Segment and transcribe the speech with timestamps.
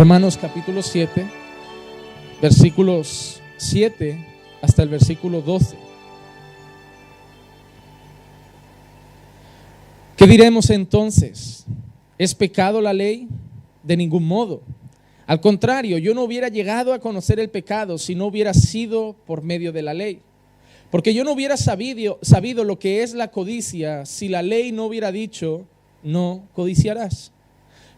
[0.00, 1.26] Romanos capítulo 7,
[2.40, 4.26] versículos 7
[4.62, 5.76] hasta el versículo 12.
[10.16, 11.66] ¿Qué diremos entonces?
[12.16, 13.28] ¿Es pecado la ley?
[13.82, 14.62] De ningún modo.
[15.26, 19.42] Al contrario, yo no hubiera llegado a conocer el pecado si no hubiera sido por
[19.42, 20.20] medio de la ley.
[20.90, 24.86] Porque yo no hubiera sabido, sabido lo que es la codicia si la ley no
[24.86, 25.66] hubiera dicho,
[26.02, 27.32] no codiciarás.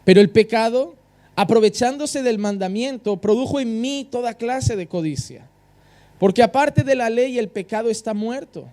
[0.03, 0.97] Pero el pecado,
[1.35, 5.47] aprovechándose del mandamiento, produjo en mí toda clase de codicia.
[6.19, 8.67] Porque aparte de la ley, el pecado está muerto.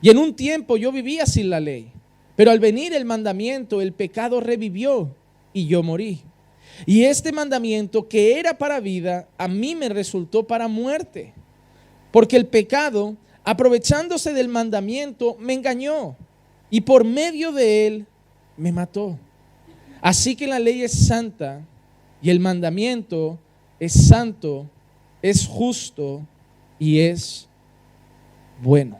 [0.00, 1.92] Y en un tiempo yo vivía sin la ley.
[2.36, 5.14] Pero al venir el mandamiento, el pecado revivió
[5.52, 6.22] y yo morí.
[6.86, 11.34] Y este mandamiento que era para vida, a mí me resultó para muerte.
[12.12, 16.16] Porque el pecado, aprovechándose del mandamiento, me engañó.
[16.70, 18.06] Y por medio de él,
[18.56, 19.18] me mató.
[20.00, 21.66] Así que la ley es santa
[22.22, 23.38] y el mandamiento
[23.78, 24.68] es santo,
[25.22, 26.22] es justo
[26.78, 27.48] y es
[28.62, 28.98] bueno.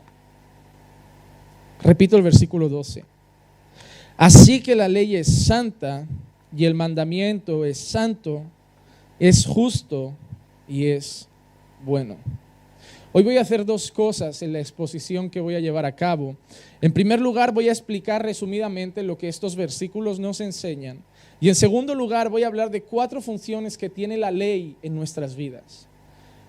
[1.81, 3.05] Repito el versículo 12.
[4.17, 6.05] Así que la ley es santa
[6.55, 8.43] y el mandamiento es santo,
[9.19, 10.13] es justo
[10.67, 11.27] y es
[11.83, 12.17] bueno.
[13.13, 16.37] Hoy voy a hacer dos cosas en la exposición que voy a llevar a cabo.
[16.79, 21.03] En primer lugar, voy a explicar resumidamente lo que estos versículos nos enseñan.
[21.41, 24.95] Y en segundo lugar, voy a hablar de cuatro funciones que tiene la ley en
[24.95, 25.87] nuestras vidas.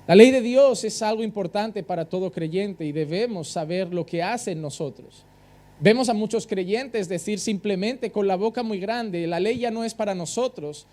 [0.07, 4.23] La ley de Dios es algo importante para todo creyente y debemos saber lo que
[4.23, 5.25] hace en nosotros.
[5.81, 9.83] Vemos a muchos creyentes decir simplemente con la boca muy grande, la ley ya no
[9.83, 10.87] es para nosotros,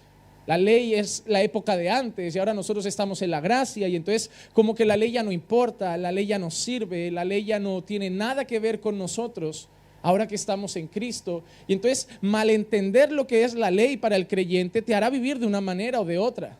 [0.47, 3.97] la ley es la época de antes y ahora nosotros estamos en la gracia y
[3.97, 7.43] entonces como que la ley ya no importa, la ley ya no sirve, la ley
[7.43, 9.67] ya no tiene nada que ver con nosotros
[10.01, 11.43] ahora que estamos en Cristo.
[11.67, 15.47] Y entonces malentender lo que es la ley para el creyente te hará vivir de
[15.47, 16.57] una manera o de otra.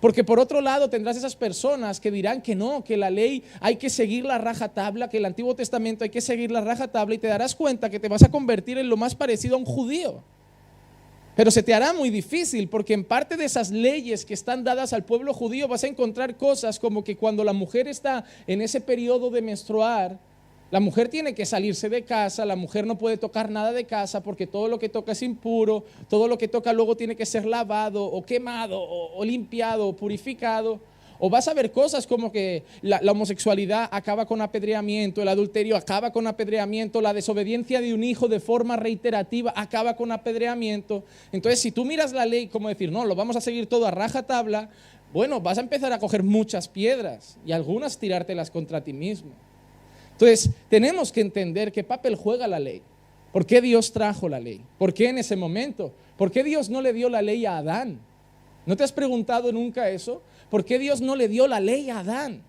[0.00, 3.76] Porque por otro lado tendrás esas personas que dirán que no, que la ley hay
[3.76, 7.14] que seguir la raja tabla, que el Antiguo Testamento hay que seguir la raja tabla
[7.14, 9.64] y te darás cuenta que te vas a convertir en lo más parecido a un
[9.64, 10.22] judío.
[11.38, 14.92] Pero se te hará muy difícil porque en parte de esas leyes que están dadas
[14.92, 18.80] al pueblo judío vas a encontrar cosas como que cuando la mujer está en ese
[18.80, 20.18] periodo de menstruar,
[20.70, 24.22] la mujer tiene que salirse de casa, la mujer no puede tocar nada de casa
[24.22, 27.46] porque todo lo que toca es impuro, todo lo que toca luego tiene que ser
[27.46, 30.78] lavado o quemado o, limpiado o purificado.
[31.20, 35.76] O vas a ver cosas como que la, la, homosexualidad acaba con apedreamiento, el adulterio
[35.76, 41.02] acaba con apedreamiento, la desobediencia de un hijo de forma reiterativa acaba con apedreamiento.
[41.32, 43.90] Entonces, si tú miras la ley como decir, no, lo vamos a seguir todo a
[43.90, 44.70] raja tabla,
[45.12, 49.32] bueno, vas a empezar a coger muchas piedras y algunas tirártelas contra ti mismo.
[50.18, 52.82] Entonces, tenemos que entender qué papel juega la ley.
[53.32, 54.60] ¿Por qué Dios trajo la ley?
[54.76, 55.92] ¿Por qué en ese momento?
[56.16, 58.00] ¿Por qué Dios no le dio la ley a Adán?
[58.66, 60.20] ¿No te has preguntado nunca eso?
[60.50, 62.42] ¿Por qué Dios no le dio la ley a Adán?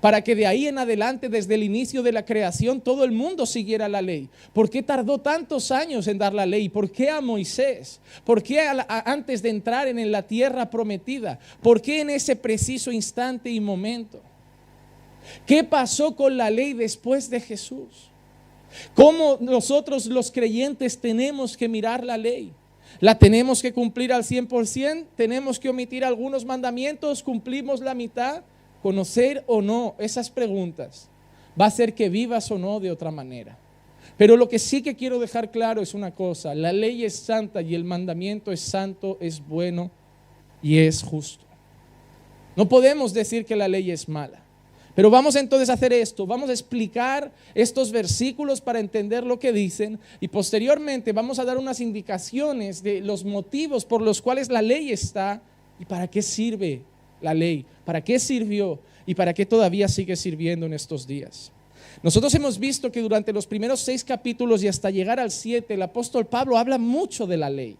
[0.00, 3.46] Para que de ahí en adelante, desde el inicio de la creación, todo el mundo
[3.46, 4.28] siguiera la ley.
[4.52, 6.68] ¿Por qué tardó tantos años en dar la ley?
[6.68, 8.00] ¿Por qué a Moisés?
[8.24, 11.40] ¿Por qué antes de entrar en la tierra prometida?
[11.60, 14.22] ¿Por qué en ese preciso instante y momento?
[15.46, 18.10] ¿Qué pasó con la ley después de Jesús?
[18.94, 22.52] ¿Cómo nosotros los creyentes tenemos que mirar la ley?
[23.00, 25.06] ¿La tenemos que cumplir al 100%?
[25.16, 27.22] ¿Tenemos que omitir algunos mandamientos?
[27.22, 28.42] ¿Cumplimos la mitad?
[28.82, 31.08] ¿Conocer o no esas preguntas
[31.58, 33.58] va a hacer que vivas o no de otra manera?
[34.16, 37.62] Pero lo que sí que quiero dejar claro es una cosa, la ley es santa
[37.62, 39.90] y el mandamiento es santo, es bueno
[40.62, 41.44] y es justo.
[42.56, 44.41] No podemos decir que la ley es mala.
[44.94, 49.52] Pero vamos entonces a hacer esto, vamos a explicar estos versículos para entender lo que
[49.52, 54.60] dicen y posteriormente vamos a dar unas indicaciones de los motivos por los cuales la
[54.60, 55.40] ley está
[55.80, 56.82] y para qué sirve
[57.22, 61.52] la ley, para qué sirvió y para qué todavía sigue sirviendo en estos días.
[62.02, 65.82] Nosotros hemos visto que durante los primeros seis capítulos y hasta llegar al siete, el
[65.82, 67.76] apóstol Pablo habla mucho de la ley.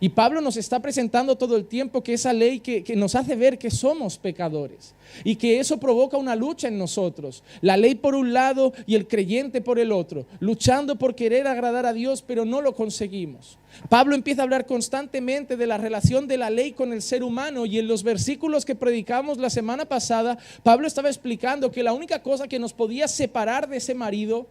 [0.00, 3.58] Y Pablo nos está presentando todo el tiempo que esa ley que, nos hace ver
[3.58, 4.92] que somos pecadores
[5.22, 7.44] y que eso provoca una lucha en nosotros.
[7.60, 11.86] La ley por un lado y el creyente por el otro, luchando por querer agradar
[11.86, 13.56] a Dios, pero no lo conseguimos.
[13.88, 17.64] Pablo empieza a hablar constantemente de la relación de la ley con el ser humano
[17.64, 22.22] y en los versículos que predicamos la semana pasada, Pablo estaba explicando que la única
[22.22, 24.46] cosa que nos podía separar de ese marido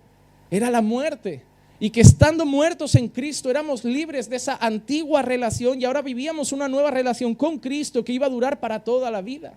[0.49, 1.43] era la muerte
[1.83, 6.53] y que estando muertos en Cristo éramos libres de esa antigua relación y ahora vivíamos
[6.53, 9.51] una nueva relación con Cristo que iba a durar para toda la vida.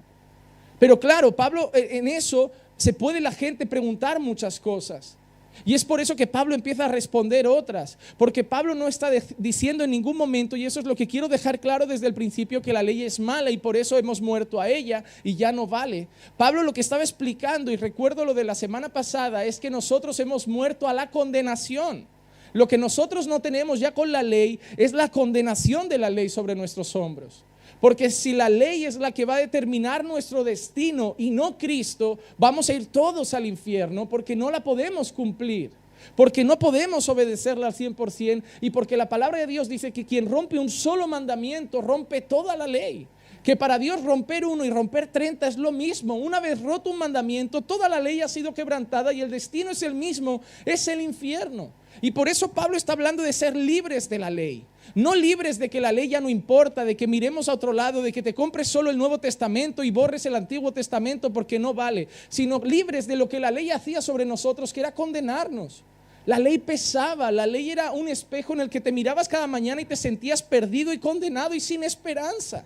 [0.81, 5.17] Pero claro, Pablo, eh, en eso se puede la gente preguntar muchas cosas.
[5.65, 9.09] Y es por eso que Pablo empieza a responder otras, porque Pablo no está
[9.39, 12.61] diciendo en ningún momento, y eso es lo que quiero dejar claro desde el principio,
[12.61, 15.69] que la ley es mala y por eso hemos muerto a ella y ya no
[15.69, 16.09] vale.
[16.37, 20.19] Pablo lo que estaba explicando, y recuerdo lo de la semana pasada, es que nosotros
[20.19, 22.16] hemos muerto a la condenación.
[22.57, 26.31] Lo que nosotros no tenemos ya con la ley es la condenación de la ley
[26.31, 27.45] sobre nuestros hombros.
[27.83, 32.19] Porque si la ley es la que va a determinar nuestro destino y no Cristo,
[32.39, 35.71] vamos a ir todos al infierno porque no la podemos cumplir.
[36.17, 40.27] Porque no podemos obedecerla al 100% y porque la palabra de Dios dice que quien
[40.27, 43.07] rompe un solo mandamiento rompe toda la ley.
[43.43, 46.15] Que para Dios romper uno y romper 30 es lo mismo.
[46.15, 49.83] Una vez roto un mandamiento, toda la ley ha sido quebrantada y el destino es
[49.83, 51.71] el mismo, es el infierno.
[52.01, 54.65] Y por eso Pablo está hablando de ser libres de la ley.
[54.95, 58.03] No libres de que la ley ya no importa, de que miremos a otro lado,
[58.03, 61.75] de que te compres solo el Nuevo Testamento y borres el Antiguo Testamento porque no
[61.75, 65.83] vale, sino libres de lo que la ley hacía sobre nosotros, que era condenarnos.
[66.25, 69.81] La ley pesaba, la ley era un espejo en el que te mirabas cada mañana
[69.81, 72.65] y te sentías perdido y condenado y sin esperanza.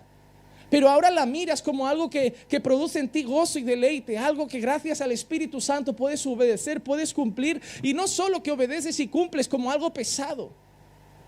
[0.71, 4.47] Pero ahora la miras como algo que, que, produce en ti gozo y deleite, algo
[4.47, 7.61] que gracias al Espíritu Santo puedes obedecer, puedes cumplir.
[7.83, 10.53] Y no solo que obedeces y cumples como algo pesado,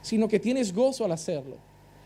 [0.02, 1.58] sino que tienes gozo al hacerlo.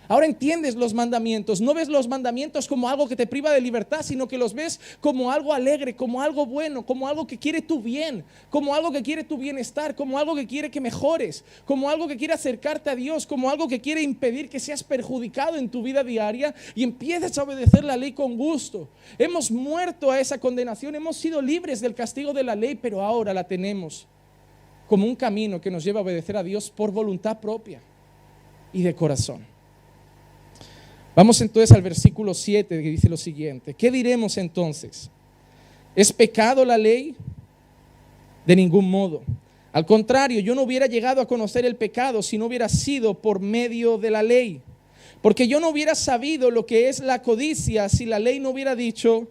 [0.07, 1.61] Ahora entiendes los mandamientos.
[1.61, 4.79] No ves los mandamientos como algo que te priva de libertad, sino que los ves
[5.01, 9.03] como algo alegre, como algo bueno, como algo que quiere tu bien, como algo que
[9.03, 12.95] quiere tu bienestar, como algo que quiere que mejores, como algo que quiere acercarte a
[12.95, 17.37] Dios, como algo que quiere impedir que seas perjudicado en tu vida diaria y empieces
[17.37, 18.87] a obedecer la ley con gusto.
[19.17, 23.33] Hemos muerto a esa condenación, hemos sido libres del castigo de la ley, pero ahora
[23.33, 24.07] la tenemos
[24.87, 27.81] como un camino que nos lleva a obedecer a Dios por voluntad propia
[28.71, 29.56] y de corazón.
[31.17, 33.73] Vamos entonces al versículo 7 que dice lo siguiente.
[33.73, 35.09] ¿Qué diremos entonces?
[35.95, 37.15] ¿Es pecado la ley?
[38.45, 39.23] De ningún modo.
[39.73, 43.39] Al contrario, yo no hubiera llegado a conocer el pecado si no hubiera sido por
[43.39, 44.61] medio de la ley.
[45.23, 48.75] Porque yo no hubiera sabido lo que es la codicia si la ley no hubiera
[48.75, 49.27] dicho,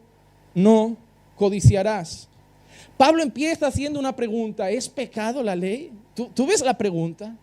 [0.57, 0.97] no
[1.37, 2.29] codiciarás.
[2.97, 5.93] Pablo empieza haciendo una pregunta, ¿es pecado la ley?
[6.17, 7.37] ¿Tú, ¿Tú, ves la pregunta?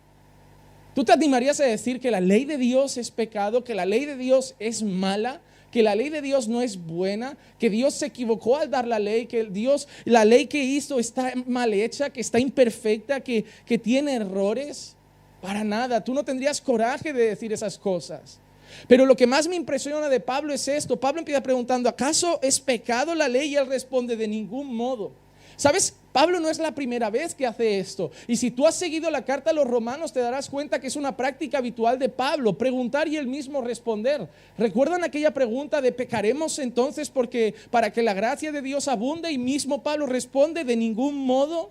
[0.94, 4.04] ¿Tú te animarías a decir que la ley de Dios es pecado, que la ley
[4.04, 5.40] de Dios es mala,
[5.72, 9.00] que la ley de Dios no es buena, que Dios se equivocó al dar la
[9.00, 13.76] ley, que Dios, la ley que hizo está mal hecha, que está imperfecta, que, que
[13.76, 14.94] tiene errores?
[15.42, 18.38] Para nada, tú no tendrías coraje de decir esas cosas.
[18.86, 20.98] Pero lo que más me impresiona de Pablo es esto.
[20.98, 23.50] Pablo empieza preguntando, ¿acaso es pecado la ley?
[23.50, 25.12] Y él responde, de ningún modo.
[25.56, 25.96] ¿Sabes?
[26.14, 28.12] Pablo no es la primera vez que hace esto.
[28.28, 30.94] Y si tú has seguido la carta a los romanos, te darás cuenta que es
[30.94, 34.28] una práctica habitual de Pablo, preguntar y él mismo responder.
[34.56, 39.32] ¿Recuerdan aquella pregunta de pecaremos entonces porque para que la gracia de Dios abunde?
[39.32, 41.70] Y mismo Pablo responde de ningún modo.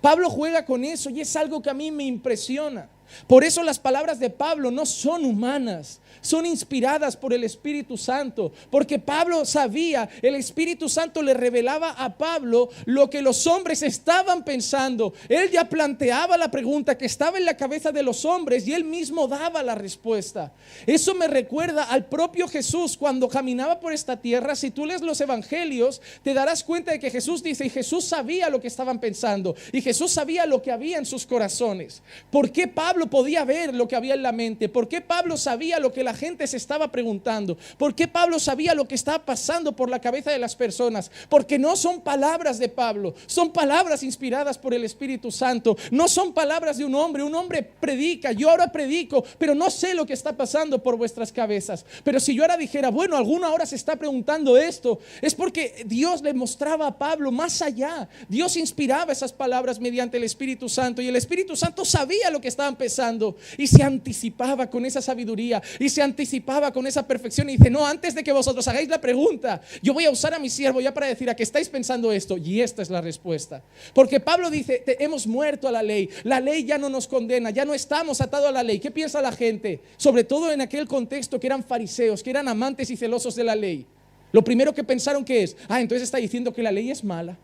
[0.00, 2.88] Pablo juega con eso y es algo que a mí me impresiona.
[3.28, 8.52] Por eso las palabras de Pablo no son humanas, son inspiradas por el Espíritu Santo,
[8.70, 14.44] porque Pablo sabía, el Espíritu Santo le revelaba a Pablo lo que los hombres estaban
[14.44, 15.12] pensando.
[15.28, 18.84] Él ya planteaba la pregunta que estaba en la cabeza de los hombres y él
[18.84, 20.52] mismo daba la respuesta.
[20.86, 24.54] Eso me recuerda al propio Jesús cuando caminaba por esta tierra.
[24.54, 28.48] Si tú lees los evangelios, te darás cuenta de que Jesús dice, y Jesús sabía
[28.50, 32.02] lo que estaban pensando, y Jesús sabía lo que había en sus corazones.
[32.30, 34.68] ¿Por qué Pablo podía ver lo que había en la mente?
[34.68, 37.58] ¿Por qué Pablo sabía lo que la gente se estaba preguntando.
[37.76, 41.10] ¿Por qué Pablo sabía lo que estaba pasando por la cabeza de las personas?
[41.28, 45.76] Porque no son palabras de Pablo, son palabras inspiradas por el Espíritu Santo.
[45.90, 47.22] No son palabras de un hombre.
[47.22, 51.32] Un hombre predica, yo ahora predico, pero no sé lo que está pasando por vuestras
[51.32, 51.84] cabezas.
[52.04, 56.22] Pero si yo ahora dijera, bueno, alguna hora se está preguntando esto, es porque Dios
[56.22, 58.08] le mostraba a Pablo más allá.
[58.28, 62.48] Dios inspiraba esas palabras mediante el Espíritu Santo y el Espíritu Santo sabía lo que
[62.48, 67.56] estaban pensando y se anticipaba con esa sabiduría y se anticipaba con esa perfección y
[67.56, 70.50] dice, no, antes de que vosotros hagáis la pregunta, yo voy a usar a mi
[70.50, 72.36] siervo ya para decir a que estáis pensando esto.
[72.36, 73.62] Y esta es la respuesta.
[73.94, 77.64] Porque Pablo dice, hemos muerto a la ley, la ley ya no nos condena, ya
[77.64, 78.78] no estamos atados a la ley.
[78.78, 79.80] ¿Qué piensa la gente?
[79.96, 83.56] Sobre todo en aquel contexto que eran fariseos, que eran amantes y celosos de la
[83.56, 83.86] ley.
[84.32, 87.38] Lo primero que pensaron que es, ah, entonces está diciendo que la ley es mala.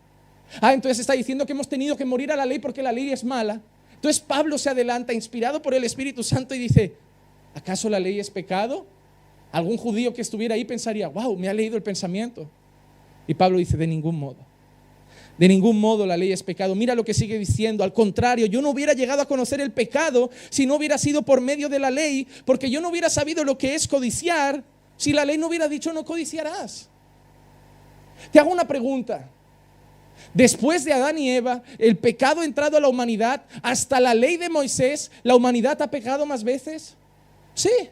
[0.61, 3.11] Ah, entonces está diciendo que hemos tenido que morir a la ley porque la ley
[3.11, 3.61] es mala.
[3.95, 6.93] Entonces Pablo se adelanta, inspirado por el Espíritu Santo, y dice,
[7.53, 8.85] ¿Acaso la ley es pecado?
[9.51, 12.49] Algún judío que estuviera ahí pensaría, wow, me ha leído el pensamiento.
[13.27, 14.37] Y Pablo dice, de ningún modo.
[15.37, 16.75] De ningún modo la ley es pecado.
[16.75, 17.83] Mira lo que sigue diciendo.
[17.83, 21.41] Al contrario, yo no hubiera llegado a conocer el pecado si no hubiera sido por
[21.41, 24.63] medio de la ley, porque yo no hubiera sabido lo que es codiciar
[24.97, 26.89] si la ley no hubiera dicho no codiciarás.
[28.31, 29.29] Te hago una pregunta.
[30.33, 34.37] Después de Adán y Eva, el pecado ha entrado a la humanidad, hasta la ley
[34.37, 36.95] de Moisés, ¿la humanidad ha pecado más veces?
[37.53, 37.89] Sí,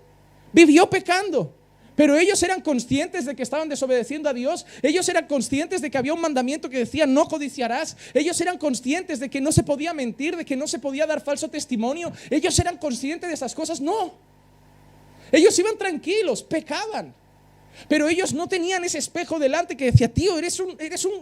[0.51, 1.53] vivió pecando.
[1.95, 4.65] Pero ellos eran conscientes de que estaban desobedeciendo a Dios.
[4.81, 7.97] Ellos eran conscientes de que había un mandamiento que decía no codiciarás.
[8.13, 11.21] Ellos eran conscientes de que no se podía mentir, de que no se podía dar
[11.21, 12.11] falso testimonio.
[12.29, 13.81] Ellos eran conscientes de esas cosas.
[13.81, 14.13] No.
[15.31, 17.13] Ellos iban tranquilos, pecaban.
[17.87, 21.13] Pero ellos no tenían ese espejo delante que decía, tío, eres un, eres un,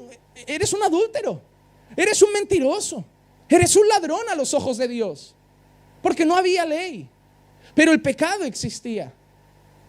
[0.48, 1.42] eres un adúltero.
[1.96, 3.04] Eres un mentiroso.
[3.50, 5.36] Eres un ladrón a los ojos de Dios.
[6.02, 7.10] Porque no había ley.
[7.80, 9.10] Pero el pecado existía.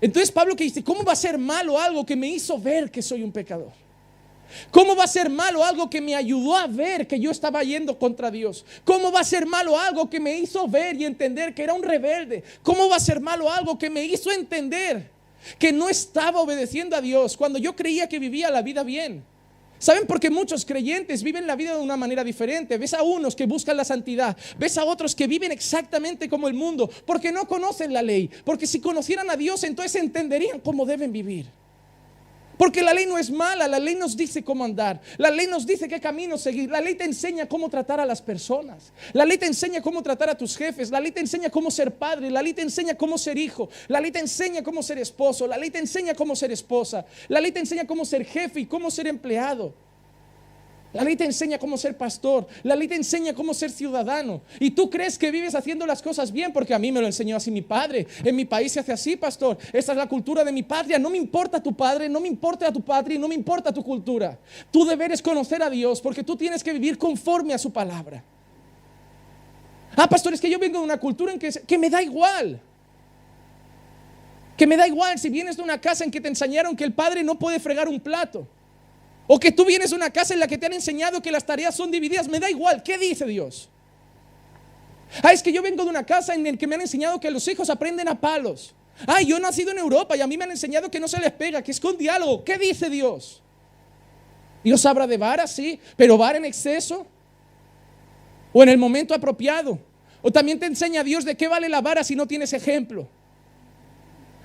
[0.00, 3.02] Entonces Pablo que dice, ¿cómo va a ser malo algo que me hizo ver que
[3.02, 3.72] soy un pecador?
[4.70, 7.98] ¿Cómo va a ser malo algo que me ayudó a ver que yo estaba yendo
[7.98, 8.64] contra Dios?
[8.84, 11.82] ¿Cómo va a ser malo algo que me hizo ver y entender que era un
[11.82, 12.44] rebelde?
[12.62, 15.10] ¿Cómo va a ser malo algo que me hizo entender
[15.58, 19.24] que no estaba obedeciendo a Dios cuando yo creía que vivía la vida bien?
[19.80, 22.76] ¿Saben por qué muchos creyentes viven la vida de una manera diferente?
[22.76, 26.54] Ves a unos que buscan la santidad, ves a otros que viven exactamente como el
[26.54, 31.12] mundo, porque no conocen la ley, porque si conocieran a Dios entonces entenderían cómo deben
[31.12, 31.46] vivir.
[32.60, 35.64] Porque la ley no es mala, la ley nos dice cómo andar, la ley nos
[35.64, 39.38] dice qué camino seguir, la ley te enseña cómo tratar a las personas, la ley
[39.38, 42.42] te enseña cómo tratar a tus jefes, la ley te enseña cómo ser padre, la
[42.42, 45.70] ley te enseña cómo ser hijo, la ley te enseña cómo ser esposo, la ley
[45.70, 49.06] te enseña cómo ser esposa, la ley te enseña cómo ser jefe y cómo ser
[49.06, 49.72] empleado.
[50.92, 54.42] La ley te enseña cómo ser pastor, la ley te enseña cómo ser ciudadano.
[54.58, 57.36] Y tú crees que vives haciendo las cosas bien porque a mí me lo enseñó
[57.36, 58.08] así mi padre.
[58.24, 59.56] En mi país se hace así, pastor.
[59.72, 60.98] Esta es la cultura de mi patria.
[60.98, 64.36] No me importa tu padre, no me importa tu patria, no me importa tu cultura.
[64.72, 68.24] Tu deber es conocer a Dios porque tú tienes que vivir conforme a su palabra.
[69.94, 72.60] Ah, pastor, es que yo vengo de una cultura en que, que me da igual.
[74.56, 76.92] Que me da igual si vienes de una casa en que te enseñaron que el
[76.92, 78.46] padre no puede fregar un plato.
[79.32, 81.46] O que tú vienes a una casa en la que te han enseñado que las
[81.46, 82.26] tareas son divididas.
[82.26, 82.82] Me da igual.
[82.82, 83.68] ¿Qué dice Dios?
[85.22, 87.30] Ah, es que yo vengo de una casa en la que me han enseñado que
[87.30, 88.74] los hijos aprenden a palos.
[89.06, 91.20] Ah, yo he nacido en Europa y a mí me han enseñado que no se
[91.20, 92.42] les pega, que es con diálogo.
[92.42, 93.40] ¿Qué dice Dios?
[94.64, 97.06] Dios habla de vara, sí, pero vara en exceso.
[98.52, 99.78] O en el momento apropiado.
[100.22, 103.06] O también te enseña Dios de qué vale la vara si no tienes ejemplo.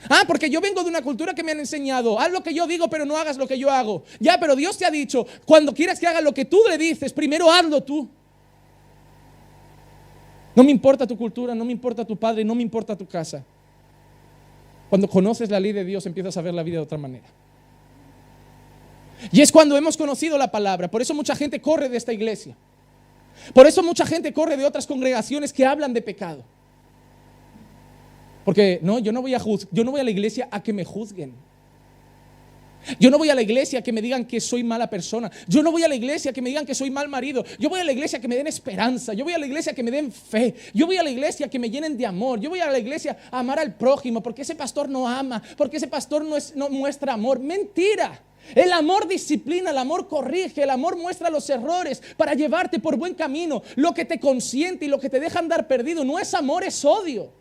[0.10, 2.68] Ah, porque yo vengo de una cultura que me han enseñado, haz lo que yo
[2.68, 4.04] digo, pero no hagas lo que yo hago.
[4.20, 7.12] Ya, pero Dios te ha dicho, cuando quieras que haga lo que tú le dices,
[7.14, 8.08] primero hazlo tú.
[10.56, 13.44] No me importa tu cultura, no me importa tu padre, no me importa tu casa.
[14.90, 17.26] Cuando conoces la ley de Dios, empiezas a ver la vida de otra manera.
[19.32, 20.90] Y es cuando hemos conocido la palabra.
[20.90, 22.56] Por eso mucha gente corre de esta iglesia.
[23.54, 26.44] Por eso mucha gente corre de otras congregaciones que hablan de pecado.
[28.46, 30.86] Porque no, yo no voy a yo no voy a la iglesia a que me
[30.86, 31.34] juzguen.
[33.00, 35.32] Yo no voy a la iglesia a que me digan que soy mala persona.
[35.48, 37.44] Yo no voy a la iglesia a que me digan que soy mal marido.
[37.60, 39.14] Yo voy a la iglesia a que me den esperanza.
[39.14, 40.54] Yo voy a la iglesia a que me den fe.
[40.74, 42.40] Yo voy a la iglesia a que me llenen de amor.
[42.40, 44.22] Yo voy a la iglesia a amar al prójimo.
[44.22, 45.42] Porque ese pastor no ama.
[45.58, 47.40] Porque ese pastor no, no muestra amor.
[47.40, 48.22] Mentira.
[48.54, 53.16] El amor disciplina, el amor corrige, el amor muestra los errores para llevarte por buen
[53.16, 53.64] camino.
[53.76, 56.86] Lo que te consiente y lo que te deja andar perdido no es amor, es
[56.86, 57.32] odio.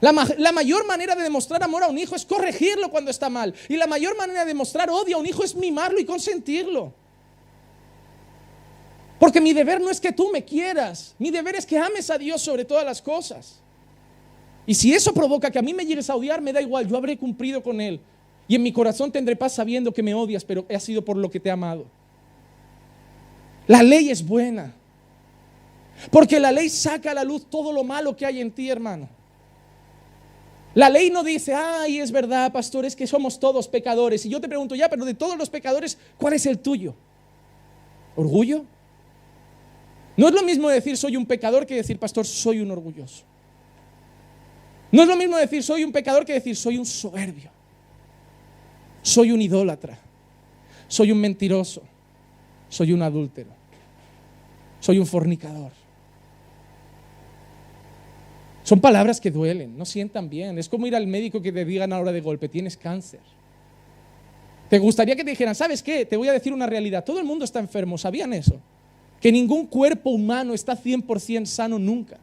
[0.00, 3.52] La, mayor manera de demostrar amor a un hijo es corregirlo cuando está mal.
[3.68, 6.92] Y la mayor manera de demostrar odio a un hijo es mimarlo y consentirlo.
[9.18, 12.18] Porque mi deber no es que tú me quieras, mi deber es que ames a
[12.18, 13.58] Dios sobre todas las cosas.
[14.64, 16.96] Y si eso provoca que a mí me llegues a odiar, me da igual, yo
[16.96, 18.00] habré cumplido con Él.
[18.46, 21.28] Y en mi corazón tendré paz sabiendo que me odias, pero ha sido por lo
[21.28, 21.86] que te he amado.
[23.66, 24.72] La ley es buena.
[26.12, 29.08] Porque la ley saca a la luz todo lo malo que hay en ti, hermano.
[30.78, 34.24] La ley no dice, ay, es verdad, pastor, es que somos todos pecadores.
[34.24, 36.94] Y yo te pregunto, ya, pero de todos los pecadores, ¿cuál es el tuyo?
[38.14, 38.64] ¿Orgullo?
[40.16, 43.24] No es lo mismo decir soy un pecador que decir, pastor, soy un orgulloso.
[44.92, 47.50] No es lo mismo decir soy un pecador que decir soy un soberbio.
[49.02, 49.98] Soy un idólatra.
[50.86, 51.82] Soy un mentiroso.
[52.68, 53.50] Soy un adúltero.
[54.78, 55.72] Soy un fornicador.
[58.68, 60.58] Son palabras que duelen, no sientan bien.
[60.58, 63.20] Es como ir al médico que te digan ahora de golpe, tienes cáncer.
[64.68, 66.04] ¿Te gustaría que te dijeran, sabes qué?
[66.04, 67.02] Te voy a decir una realidad.
[67.02, 68.60] Todo el mundo está enfermo, ¿sabían eso?
[69.22, 72.18] Que ningún cuerpo humano está 100% sano nunca.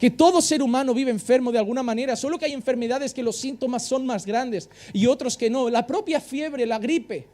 [0.00, 3.36] Que todo ser humano vive enfermo de alguna manera, solo que hay enfermedades que los
[3.36, 5.70] síntomas son más grandes y otros que no.
[5.70, 7.28] La propia fiebre, la gripe.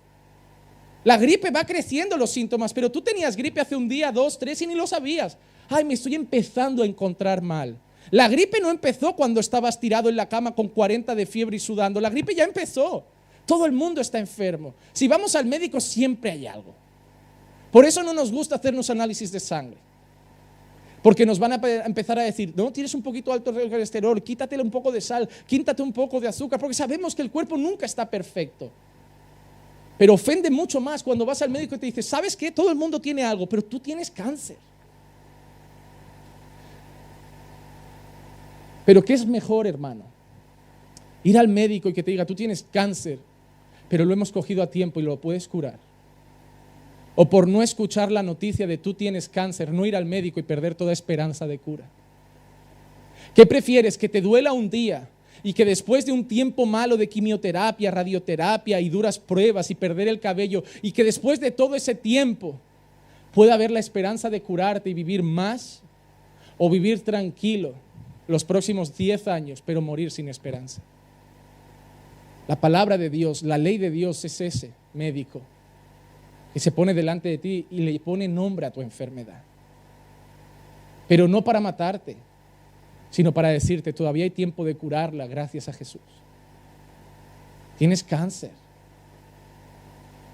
[1.04, 4.60] La gripe va creciendo los síntomas, pero tú tenías gripe hace un día, dos, tres
[4.60, 5.38] y ni lo sabías.
[5.70, 7.78] Ay, me estoy empezando a encontrar mal.
[8.10, 11.60] La gripe no empezó cuando estabas tirado en la cama con 40 de fiebre y
[11.60, 12.00] sudando.
[12.00, 13.04] La gripe ya empezó.
[13.46, 14.74] Todo el mundo está enfermo.
[14.92, 16.74] Si vamos al médico siempre hay algo.
[17.70, 19.78] Por eso no nos gusta hacernos análisis de sangre.
[21.02, 24.62] Porque nos van a empezar a decir, no, tienes un poquito alto el colesterol, quítatele
[24.62, 27.84] un poco de sal, quítate un poco de azúcar, porque sabemos que el cuerpo nunca
[27.84, 28.70] está perfecto.
[29.98, 32.50] Pero ofende mucho más cuando vas al médico y te dice, ¿sabes qué?
[32.50, 34.56] Todo el mundo tiene algo, pero tú tienes cáncer.
[38.84, 40.04] Pero ¿qué es mejor, hermano?
[41.22, 43.18] Ir al médico y que te diga, tú tienes cáncer,
[43.88, 45.78] pero lo hemos cogido a tiempo y lo puedes curar.
[47.16, 50.42] O por no escuchar la noticia de tú tienes cáncer, no ir al médico y
[50.42, 51.88] perder toda esperanza de cura.
[53.34, 53.96] ¿Qué prefieres?
[53.96, 55.08] ¿Que te duela un día
[55.42, 60.08] y que después de un tiempo malo de quimioterapia, radioterapia y duras pruebas y perder
[60.08, 62.58] el cabello, y que después de todo ese tiempo
[63.32, 65.82] pueda haber la esperanza de curarte y vivir más?
[66.56, 67.74] ¿O vivir tranquilo
[68.26, 70.82] los próximos 10 años, pero morir sin esperanza?
[72.46, 75.40] La palabra de Dios, la ley de Dios es ese médico
[76.52, 79.42] que se pone delante de ti y le pone nombre a tu enfermedad.
[81.08, 82.16] Pero no para matarte,
[83.10, 86.00] sino para decirte, todavía hay tiempo de curarla gracias a Jesús.
[87.78, 88.52] Tienes cáncer.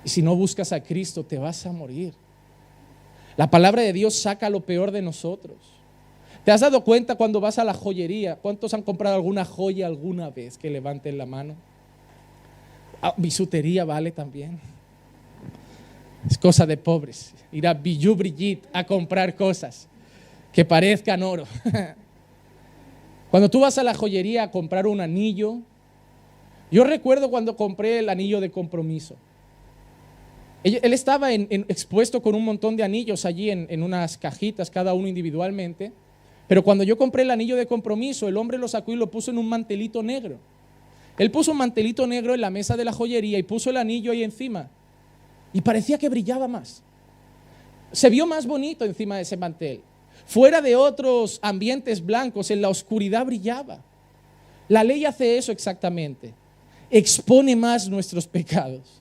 [0.04, 2.14] Y si no buscas a Cristo, te vas a morir.
[3.37, 5.56] La palabra de Dios saca lo peor de nosotros.
[6.50, 8.35] ¿Te has dado cuenta cuando vas a la joyería?
[8.35, 11.54] ¿Cuántos han comprado alguna joya alguna vez que levanten la mano?
[13.00, 14.59] Ah, bisutería vale también.
[16.28, 17.35] Es cosa de pobres.
[17.52, 19.87] Ir a Bijou Brigitte a comprar cosas
[20.52, 21.45] que parezcan oro.
[23.30, 25.59] Cuando tú vas a la joyería a comprar un anillo,
[26.73, 29.14] yo recuerdo cuando compré el anillo de compromiso.
[30.64, 35.06] Él estaba expuesto con un montón de anillos allí en, en unas cajitas, cada uno
[35.06, 35.93] individualmente.
[36.50, 39.30] Pero cuando yo compré el anillo de compromiso, el hombre lo sacó y lo puso
[39.30, 40.36] en un mantelito negro.
[41.17, 44.10] Él puso un mantelito negro en la mesa de la joyería y puso el anillo
[44.10, 44.69] ahí encima
[45.52, 46.82] y parecía que brillaba más.
[47.93, 49.80] Se vio más bonito encima de ese mantel.
[50.26, 53.84] Fuera de otros ambientes blancos, en la oscuridad brillaba.
[54.67, 56.34] La ley hace eso exactamente.
[56.91, 59.00] Expone más nuestros pecados.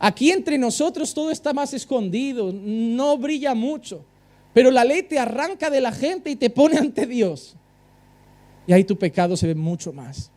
[0.00, 4.04] Aquí entre nosotros todo está más escondido, no brilla mucho.
[4.52, 7.56] Pero la ley te arranca de la gente y te pone ante Dios.
[8.66, 10.30] Y ahí tu pecado se ve mucho más.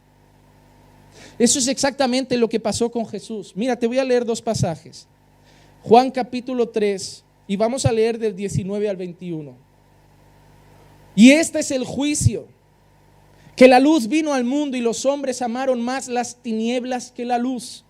[1.38, 3.54] Eso es exactamente lo que pasó con Jesús.
[3.56, 5.08] Mira, te voy a leer dos pasajes.
[5.84, 9.56] Juan capítulo 3 y vamos a leer del 19 al 21.
[11.16, 12.48] Y este es el juicio,
[13.56, 17.38] que la luz vino al mundo y los hombres amaron más las tinieblas que la
[17.38, 17.86] luz,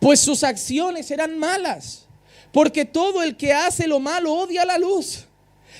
[0.00, 2.06] pues sus acciones eran malas,
[2.50, 5.26] porque todo el que hace lo malo odia la luz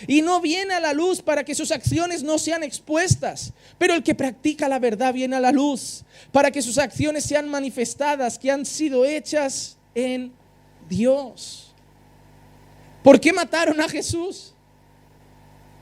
[0.07, 3.53] y no viene a la luz para que sus acciones no sean expuestas.
[3.79, 7.49] Pero el que practica la verdad viene a la luz para que sus acciones sean
[7.49, 10.33] manifestadas, que han sido hechas en
[10.89, 11.73] Dios.
[13.03, 14.55] ¿Por qué mataron a Jesús?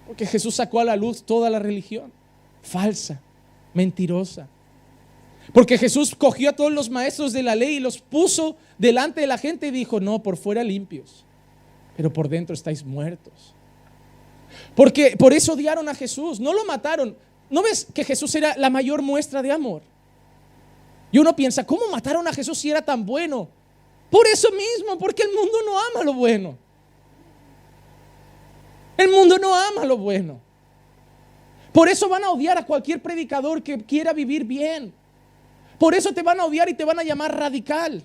[0.06, 2.12] Porque Jesús sacó a la luz toda la religión,
[2.62, 3.20] falsa,
[3.74, 4.48] mentirosa.
[5.52, 9.26] Porque Jesús cogió a todos los maestros de la ley y los puso delante de
[9.26, 11.24] la gente y dijo, no, por fuera limpios,
[11.96, 13.54] pero por dentro estáis muertos.
[14.74, 17.16] Porque por eso odiaron a Jesús, no lo mataron.
[17.48, 19.82] ¿No ves que Jesús era la mayor muestra de amor?
[21.12, 23.48] Y uno piensa, ¿cómo mataron a Jesús si era tan bueno?
[24.10, 26.56] Por eso mismo, porque el mundo no ama lo bueno.
[28.96, 30.40] El mundo no ama lo bueno.
[31.72, 34.92] Por eso van a odiar a cualquier predicador que quiera vivir bien.
[35.78, 38.02] Por eso te van a odiar y te van a llamar radical,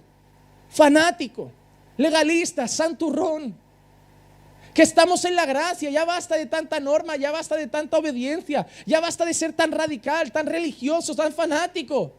[0.69, 1.51] fanático,
[1.97, 3.55] legalista, santurrón.
[4.75, 8.67] Que estamos en la gracia, ya basta de tanta norma, ya basta de tanta obediencia,
[8.85, 12.11] ya basta de ser tan radical, tan religioso, tan fanático.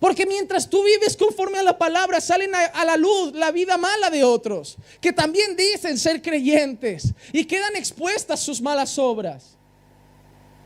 [0.00, 4.08] Porque mientras tú vives conforme a la palabra, salen a, la luz la vida mala
[4.08, 9.58] de otros, que también dicen ser creyentes y quedan expuestas sus malas obras.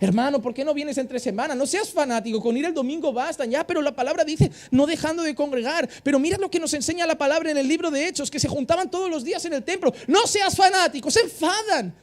[0.00, 1.54] Hermano, ¿por qué no vienes entre semana?
[1.54, 5.22] No seas fanático, con ir el domingo basta, ya, pero la palabra dice no dejando
[5.22, 5.88] de congregar.
[6.02, 8.48] Pero mira lo que nos enseña la palabra en el libro de Hechos, que se
[8.48, 9.92] juntaban todos los días en el templo.
[10.06, 11.94] No seas fanático, se enfadan.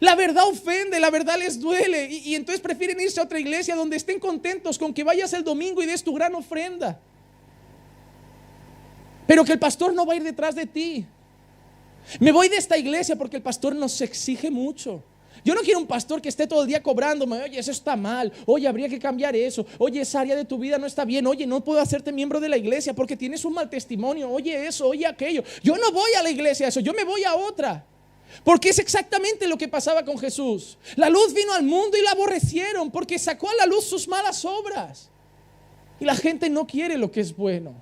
[0.00, 3.96] La verdad ofende, la verdad les duele y, entonces prefieren irse a otra iglesia donde
[3.96, 7.00] estén contentos con que vayas el domingo y des tu gran ofrenda.
[9.26, 11.06] Pero que el pastor no va a ir detrás de ti.
[12.20, 15.02] Me voy de esta iglesia porque el pastor nos exige mucho.
[15.44, 18.32] Yo no quiero un pastor que esté todo el día cobrándome, oye, eso está mal,
[18.46, 21.46] oye, habría que cambiar eso, oye, esa área de tu vida no está bien, oye,
[21.46, 25.06] no puedo hacerte miembro de la iglesia porque tienes un mal testimonio, oye eso, oye
[25.06, 25.42] aquello.
[25.62, 27.84] Yo no voy a la iglesia eso, yo me voy a otra.
[28.44, 30.76] Porque es exactamente lo que pasaba con Jesús.
[30.96, 34.44] La luz vino al mundo y la aborrecieron porque sacó a la luz sus malas
[34.44, 35.10] obras.
[35.98, 37.74] Y la gente no quiere lo que es bueno.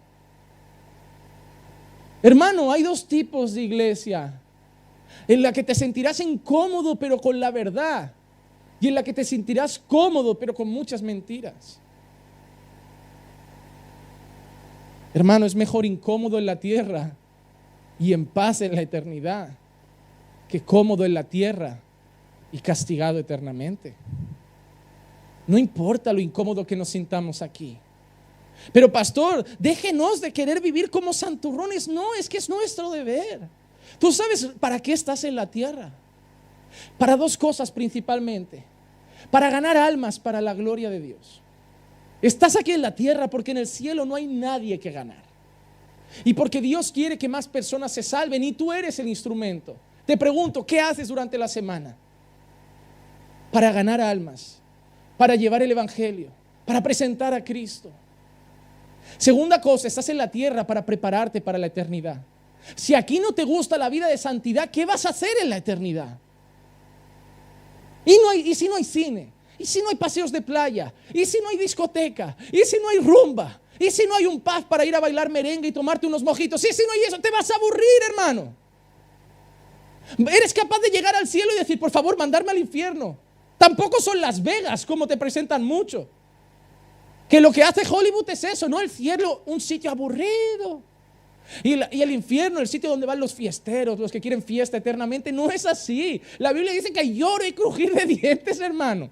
[2.22, 4.40] Hermano, hay dos tipos de iglesia.
[5.28, 8.12] En la que te sentirás incómodo pero con la verdad
[8.80, 11.80] y en la que te sentirás cómodo pero con muchas mentiras.
[15.14, 17.16] Hermano, es mejor incómodo en la tierra
[17.98, 19.56] y en paz en la eternidad
[20.48, 21.80] que cómodo en la tierra
[22.52, 23.94] y castigado eternamente.
[25.46, 27.78] No importa lo incómodo que nos sintamos aquí.
[28.72, 31.88] Pero pastor, déjenos de querer vivir como santurrones.
[31.88, 33.48] No, es que es nuestro deber.
[33.98, 35.92] Tú sabes para qué estás en la tierra.
[36.98, 38.64] Para dos cosas principalmente.
[39.30, 41.40] Para ganar almas para la gloria de Dios.
[42.22, 45.24] Estás aquí en la tierra porque en el cielo no hay nadie que ganar.
[46.24, 49.76] Y porque Dios quiere que más personas se salven y tú eres el instrumento.
[50.06, 51.96] Te pregunto, ¿qué haces durante la semana?
[53.50, 54.60] Para ganar almas,
[55.16, 56.28] para llevar el Evangelio,
[56.64, 57.90] para presentar a Cristo.
[59.18, 62.20] Segunda cosa, estás en la tierra para prepararte para la eternidad.
[62.74, 65.58] Si aquí no te gusta la vida de santidad, ¿qué vas a hacer en la
[65.58, 66.18] eternidad?
[68.04, 71.48] Y, si no hay cine, y si no hay paseos de playa, y si no
[71.48, 74.94] hay discoteca, y si no hay rumba, y si no hay un paz para ir
[74.94, 77.56] a bailar merengue y tomarte unos mojitos, y si no hay eso, te vas a
[77.56, 78.54] aburrir, hermano.
[80.18, 83.18] Eres capaz de llegar al cielo y decir, por favor, mandarme al infierno.
[83.58, 86.08] Tampoco son Las Vegas, como te presentan mucho.
[87.28, 88.80] Que lo que hace Hollywood es eso, ¿no?
[88.80, 90.82] El cielo, un sitio aburrido.
[91.62, 95.50] Y, el infierno, el sitio donde van los fiesteros, los que quieren fiesta eternamente, no
[95.50, 96.20] es así.
[96.38, 99.10] La Biblia dice que hay lloro y crujir de dientes, hermano.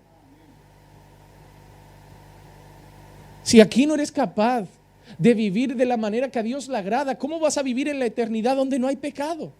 [3.43, 4.69] Si aquí no eres capaz
[5.19, 7.99] de vivir de la manera que a Dios le agrada, ¿cómo vas a vivir en
[7.99, 9.53] la eternidad donde no hay pecado?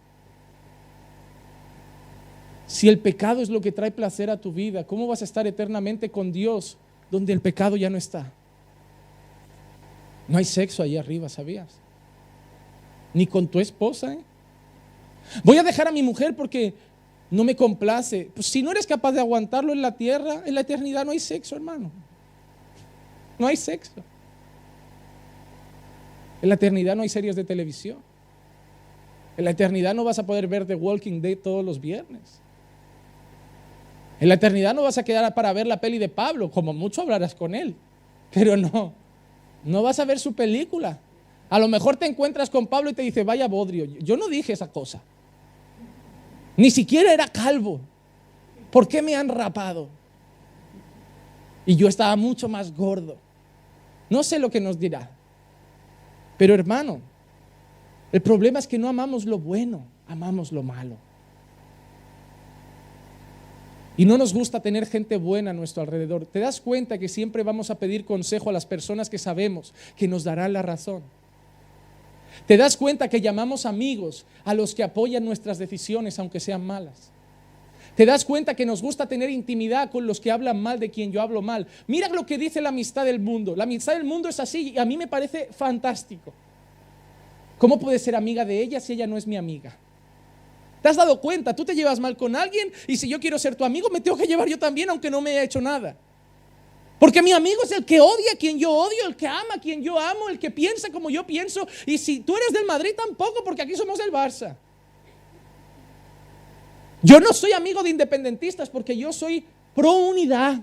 [2.67, 5.47] Si el pecado es lo que trae placer a tu vida, ¿cómo vas a estar
[5.47, 6.79] eternamente con Dios
[7.11, 8.33] donde el pecado ya no está?
[10.27, 11.84] No hay sexo ahí arriba, ¿sabías?
[13.15, 14.13] Ni con tu esposa.
[14.13, 14.19] ¿eh?
[15.43, 16.75] Voy a dejar a mi mujer porque
[17.31, 18.31] no me complace.
[18.35, 21.21] Pues si no eres capaz de aguantarlo en la tierra, en la eternidad no hay
[21.21, 21.91] sexo, hermano.
[23.39, 24.03] No hay sexo.
[26.43, 27.99] En la eternidad no hay series de televisión.
[29.37, 32.41] En la eternidad no vas a poder ver The Walking Dead todos los viernes.
[34.21, 37.03] En la eternidad no vas a quedar para ver la peli de Pablo, como mucho
[37.03, 37.75] hablarás con él.
[38.31, 38.93] Pero no,
[39.65, 40.99] no vas a ver su película.
[41.51, 43.85] A lo mejor te encuentras con Pablo y te dice, vaya bodrio.
[43.85, 45.03] Yo no dije esa cosa.
[46.57, 47.81] Ni siquiera era calvo.
[48.71, 49.89] ¿Por qué me han rapado?
[51.67, 53.17] Y yo estaba mucho más gordo.
[54.11, 55.11] No sé lo que nos dirá.
[56.37, 57.01] Pero hermano,
[58.13, 60.97] el problema es que no amamos lo bueno, amamos lo malo.
[63.97, 66.27] Y no nos gusta tener gente buena a nuestro alrededor.
[66.27, 70.09] ¿Te das cuenta que siempre vamos a pedir consejo a las personas que sabemos que
[70.09, 71.03] nos darán la razón?
[72.47, 77.11] ¿Te das cuenta que llamamos amigos a los que apoyan nuestras decisiones aunque sean malas?
[77.97, 81.13] ¿Te das cuenta que nos gusta tener intimidad con los que hablan mal de quien
[81.13, 81.67] yo hablo mal?
[81.87, 83.55] Mira lo que dice la amistad del mundo.
[83.55, 86.33] La amistad del mundo es así y a mí me parece fantástico.
[87.59, 89.77] ¿Cómo puedes ser amiga de ella si ella no es mi amiga?
[90.83, 91.55] ¿Te has dado cuenta?
[91.55, 94.17] Tú te llevas mal con alguien y si yo quiero ser tu amigo, me tengo
[94.17, 95.97] que llevar yo también, aunque no me haya hecho nada.
[96.99, 99.61] Porque mi amigo es el que odia a quien yo odio, el que ama a
[99.61, 101.67] quien yo amo, el que piensa como yo pienso.
[101.87, 104.57] Y si tú eres del Madrid, tampoco, porque aquí somos del Barça.
[107.03, 110.61] Yo no soy amigo de independentistas porque yo soy pro unidad.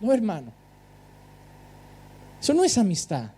[0.00, 0.52] No, hermano.
[2.40, 3.30] Eso no es amistad.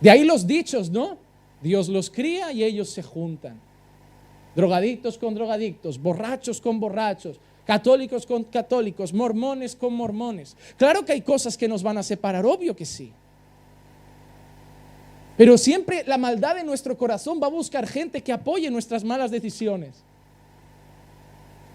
[0.00, 1.18] De ahí los dichos, ¿no?
[1.62, 3.60] Dios los cría y ellos se juntan
[4.56, 10.56] drogadictos con drogadictos, borrachos con borrachos, católicos con católicos, mormones con mormones.
[10.76, 13.12] Claro que hay cosas que nos van a separar, obvio que sí.
[15.36, 19.30] Pero siempre la maldad de nuestro corazón va a buscar gente que apoye nuestras malas
[19.30, 19.96] decisiones.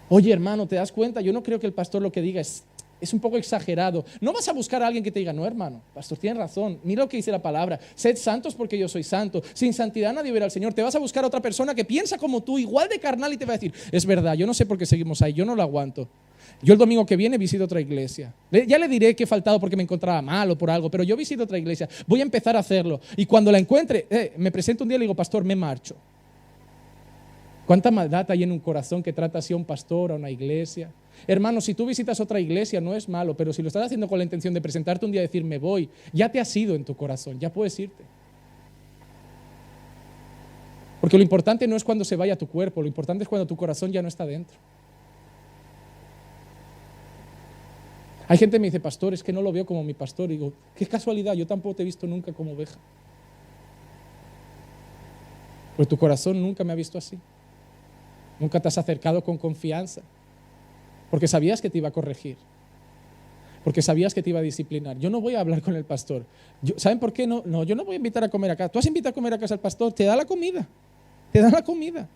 [0.08, 1.20] Oye hermano, ¿te das cuenta?
[1.20, 2.64] Yo no creo que el pastor lo que diga es
[3.02, 4.04] es un poco exagerado.
[4.20, 6.78] No vas a buscar a alguien que te diga, no, hermano, pastor, tienes razón.
[6.84, 7.78] Mira lo que dice la palabra.
[7.94, 9.42] Sed santos porque yo soy santo.
[9.52, 10.72] Sin santidad nadie verá al Señor.
[10.72, 13.36] Te vas a buscar a otra persona que piensa como tú, igual de carnal, y
[13.36, 15.54] te va a decir, es verdad, yo no sé por qué seguimos ahí, yo no
[15.54, 16.08] lo aguanto.
[16.62, 18.32] Yo el domingo que viene visito otra iglesia.
[18.50, 21.16] Ya le diré que he faltado porque me encontraba mal o por algo, pero yo
[21.16, 21.88] visito otra iglesia.
[22.06, 23.00] Voy a empezar a hacerlo.
[23.16, 25.96] Y cuando la encuentre, eh, me presento un día y le digo, pastor, me marcho.
[27.66, 30.90] ¿Cuánta maldad hay en un corazón que trata así a un pastor, a una iglesia?
[31.26, 34.18] Hermano, si tú visitas otra iglesia no es malo, pero si lo estás haciendo con
[34.18, 36.84] la intención de presentarte un día y decir me voy, ya te has ido en
[36.84, 38.02] tu corazón, ya puedes irte.
[41.00, 43.56] Porque lo importante no es cuando se vaya tu cuerpo, lo importante es cuando tu
[43.56, 44.56] corazón ya no está dentro.
[48.28, 50.30] Hay gente que me dice, pastor, es que no lo veo como mi pastor.
[50.30, 52.78] Y digo, qué casualidad, yo tampoco te he visto nunca como oveja.
[55.76, 57.18] Pero tu corazón nunca me ha visto así.
[58.38, 60.02] Nunca te has acercado con confianza,
[61.12, 62.38] porque sabías que te iba a corregir,
[63.64, 64.98] porque sabías que te iba a disciplinar.
[64.98, 66.24] Yo no voy a hablar con el pastor.
[66.78, 67.42] ¿Saben por qué no?
[67.44, 68.70] No, yo no voy a invitar a comer acá.
[68.70, 70.66] Tú has invitado a comer a casa al pastor, te da la comida,
[71.30, 72.08] te da la comida.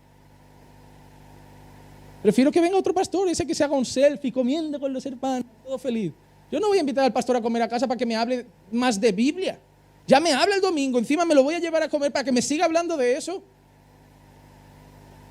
[2.23, 5.45] Prefiero que venga otro pastor, ese que se haga un selfie comiendo con los hermanos,
[5.63, 6.15] todo feliz.
[6.51, 8.47] Yo no voy a invitar al pastor a comer a casa para que me hable
[8.73, 9.61] más de Biblia.
[10.07, 12.33] Ya me habla el domingo, encima me lo voy a llevar a comer para que
[12.33, 13.43] me siga hablando de eso.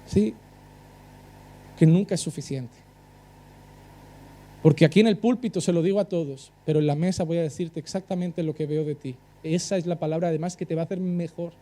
[0.06, 0.36] Sí,
[1.76, 2.85] que nunca es suficiente.
[4.66, 7.38] Porque aquí en el púlpito se lo digo a todos, pero en la mesa voy
[7.38, 9.16] a decirte exactamente lo que veo de ti.
[9.44, 11.54] Esa es la palabra además que te va a hacer mejor.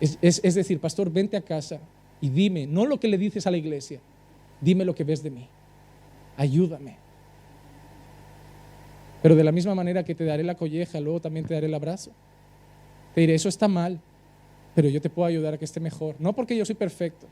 [0.00, 1.78] Es, decir, pastor, vente a casa
[2.20, 4.00] y dime, no lo que le dices a la iglesia,
[4.60, 5.46] dime lo que ves de mí.
[6.36, 6.96] Ayúdame.
[9.22, 11.74] Pero de la misma manera que te daré la colleja, luego también te daré el
[11.74, 12.10] abrazo.
[13.14, 14.00] Te diré, eso está mal,
[14.74, 16.16] pero yo te puedo ayudar a que esté mejor.
[16.18, 17.28] No porque yo soy perfecto,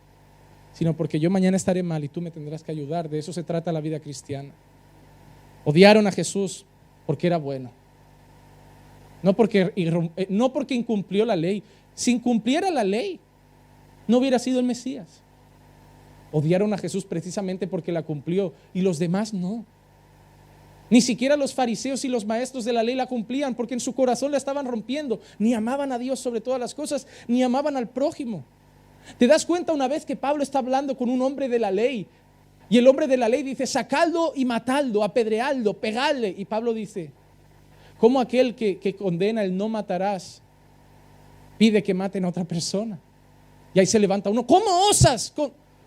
[0.72, 3.08] sino porque yo mañana estaré mal y tú me tendrás que ayudar.
[3.08, 4.52] De eso se trata la vida cristiana.
[5.64, 6.64] Odiaron a Jesús
[7.06, 7.70] porque era bueno.
[9.22, 11.62] No porque, eh, no porque incumplió la ley.
[11.94, 13.20] Si incumpliera la ley,
[14.08, 15.22] no hubiera sido el Mesías.
[16.32, 19.64] Odiaron a Jesús precisamente porque la cumplió y los demás no.
[20.90, 23.94] Ni siquiera los fariseos y los maestros de la ley la cumplían porque en su
[23.94, 25.20] corazón la estaban rompiendo.
[25.38, 28.44] Ni amaban a Dios sobre todas las cosas, ni amaban al prójimo.
[29.18, 32.06] ¿Te das cuenta una vez que Pablo está hablando con un hombre de la ley?
[32.68, 36.34] Y el hombre de la ley dice, sacadlo y matadlo, apedreadlo, pegadle.
[36.36, 37.10] Y Pablo dice,
[37.98, 40.40] ¿cómo aquel que, que condena el no matarás
[41.58, 42.98] pide que maten a otra persona?
[43.74, 45.32] Y ahí se levanta uno, ¿cómo osas?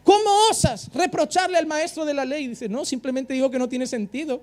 [0.06, 2.48] ¿Cómo osas reprocharle al maestro de la ley?
[2.48, 4.42] Dice, no, simplemente digo que no tiene sentido.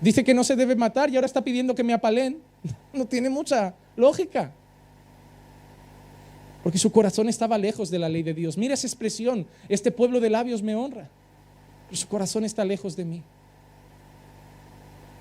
[0.00, 2.38] Dice que no se debe matar y ahora está pidiendo que me apalen.
[2.92, 4.52] No tiene mucha lógica.
[6.64, 8.56] Porque su corazón estaba lejos de la ley de Dios.
[8.56, 11.10] Mira esa expresión, este pueblo de labios me honra,
[11.86, 13.22] pero su corazón está lejos de mí.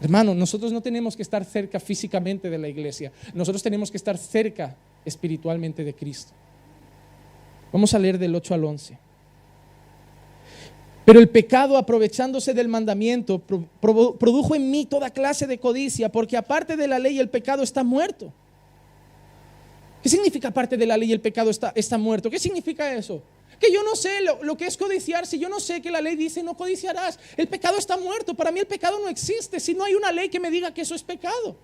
[0.02, 4.18] Hermano, nosotros no tenemos que estar cerca físicamente de la iglesia, nosotros tenemos que estar
[4.18, 6.32] cerca espiritualmente de Cristo.
[7.74, 8.98] Vamos a leer del 8 al 11.
[11.04, 16.78] Pero el pecado, aprovechándose del mandamiento, produjo en mí toda clase de codicia, porque aparte
[16.78, 18.32] de la ley el pecado está muerto.
[20.04, 22.30] ¿Qué significa aparte de la ley el pecado está, está muerto?
[22.30, 23.24] ¿Qué significa eso?
[23.58, 26.02] Que yo no sé lo, lo, que es codiciar, si yo no sé que la
[26.02, 28.34] ley dice no codiciarás, el pecado está muerto.
[28.34, 30.82] Para mí el pecado no existe si no hay una ley que me diga que
[30.82, 31.56] eso es pecado.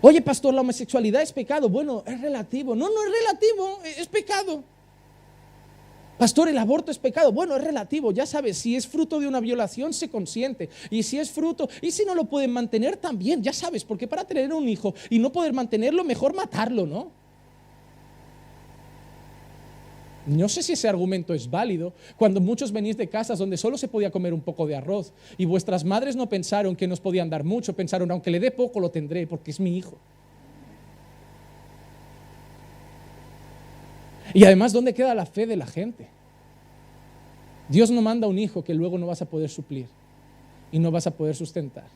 [0.00, 1.68] Oye, pastor, la homosexualidad es pecado.
[1.68, 2.74] Bueno, es relativo.
[2.74, 4.64] No, no es relativo, es pecado.
[6.20, 7.32] Pastor, el aborto es pecado.
[7.32, 10.68] Bueno, es relativo, ya sabes, si es fruto de una violación se consiente.
[10.90, 14.26] Y si es fruto, y si no lo pueden mantener también, ya sabes, porque para
[14.26, 17.10] tener un hijo y no poder mantenerlo, mejor matarlo, ¿no?
[20.26, 23.88] No sé si ese argumento es válido cuando muchos venís de casas donde solo se
[23.88, 27.44] podía comer un poco de arroz y vuestras madres no pensaron que nos podían dar
[27.44, 29.96] mucho, pensaron, aunque le dé poco, lo tendré porque es mi hijo.
[34.34, 36.08] Y además, ¿dónde queda la fe de la gente?
[37.68, 39.86] Dios no manda un hijo que luego no vas a poder suplir
[40.72, 41.86] y no vas a poder sustentar.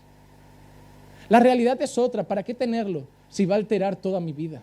[1.28, 2.24] La realidad es otra.
[2.24, 4.62] ¿Para qué tenerlo si va a alterar toda mi vida?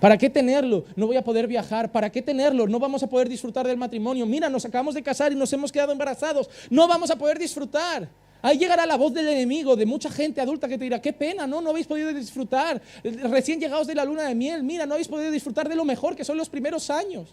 [0.00, 0.84] ¿Para qué tenerlo?
[0.96, 1.92] No voy a poder viajar.
[1.92, 2.66] ¿Para qué tenerlo?
[2.66, 4.26] No vamos a poder disfrutar del matrimonio.
[4.26, 6.48] Mira, nos acabamos de casar y nos hemos quedado embarazados.
[6.70, 8.08] No vamos a poder disfrutar.
[8.42, 11.46] Ahí llegará la voz del enemigo, de mucha gente adulta que te dirá, qué pena,
[11.46, 12.82] no, no habéis podido disfrutar.
[13.04, 16.16] Recién llegados de la luna de miel, mira, no habéis podido disfrutar de lo mejor
[16.16, 17.28] que son los primeros años.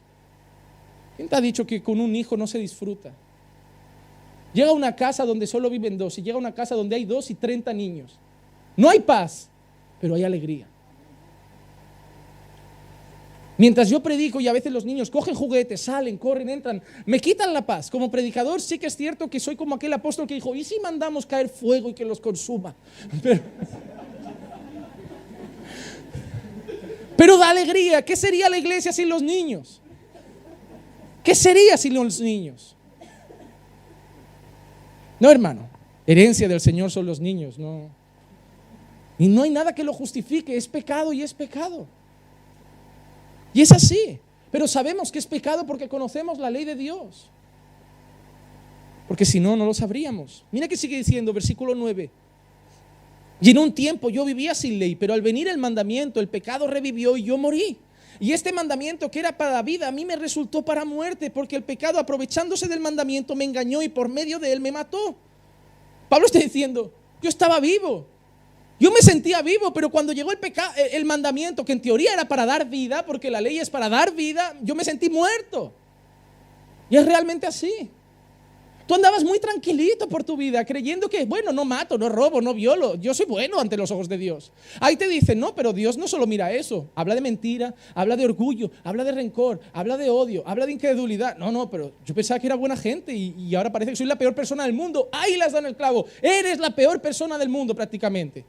[1.18, 3.12] ¿Quién te ha dicho que con un hijo no se disfruta?
[4.54, 7.06] Llega a una casa donde solo viven dos y llega a una casa donde hay
[7.06, 8.18] dos y treinta niños.
[8.78, 9.50] No hay paz,
[10.00, 10.68] pero hay alegría.
[13.60, 17.54] Mientras yo predico y a veces los niños cogen juguetes, salen, corren, entran, me quitan
[17.54, 17.92] la paz.
[17.92, 20.80] Como predicador sí que es cierto que soy como aquel apóstol que dijo, ¿y si
[20.80, 22.74] mandamos caer fuego y que los consuma?
[23.22, 23.42] Pero,
[27.18, 28.02] pero da alegría.
[28.02, 29.82] ¿Qué sería la iglesia sin los niños?
[31.22, 32.78] ¿Qué sería sin los niños?
[35.20, 35.68] No, hermano.
[36.08, 37.90] Herencia del Señor son los niños, no.
[39.18, 40.56] Y no hay nada que lo justifique.
[40.56, 41.88] Es pecado y es pecado.
[43.54, 44.20] Y es así.
[44.52, 47.30] Pero sabemos que es pecado porque conocemos la ley de Dios.
[49.08, 50.44] Porque si no, no lo sabríamos.
[50.52, 52.10] Mira que sigue diciendo, versículo 9.
[53.42, 56.68] Y en un tiempo yo vivía sin ley, pero al venir el mandamiento, el pecado
[56.68, 57.78] revivió y yo morí.
[58.20, 61.64] Y este mandamiento que era para vida, a mí me resultó para muerte, porque el
[61.64, 65.16] pecado, aprovechándose del mandamiento, me engañó y por medio de él me mató.
[66.10, 68.08] Pablo está diciendo, yo estaba vivo,
[68.80, 72.26] Yo me sentía vivo, pero cuando llegó el, pecado, el mandamiento, que en teoría era
[72.26, 75.74] para dar vida, porque la ley es para dar vida, yo me sentí muerto.
[76.90, 77.92] Y es realmente así.
[78.90, 82.56] Tú andabas muy tranquilito por tu vida, creyendo que, bueno, no mato, no robo, no
[82.56, 84.52] violo, yo soy bueno ante los ojos de Dios.
[84.80, 88.26] Ahí te dicen, no, pero Dios no solo mira eso, habla de mentira, habla de
[88.26, 91.38] orgullo, habla de rencor, habla de odio, habla de incredulidad.
[91.38, 94.18] No, no, pero yo pensaba que era buena gente y, ahora parece que soy la
[94.18, 95.08] peor persona del mundo.
[95.12, 98.44] Ahí las dan el clavo, eres la peor persona del mundo prácticamente.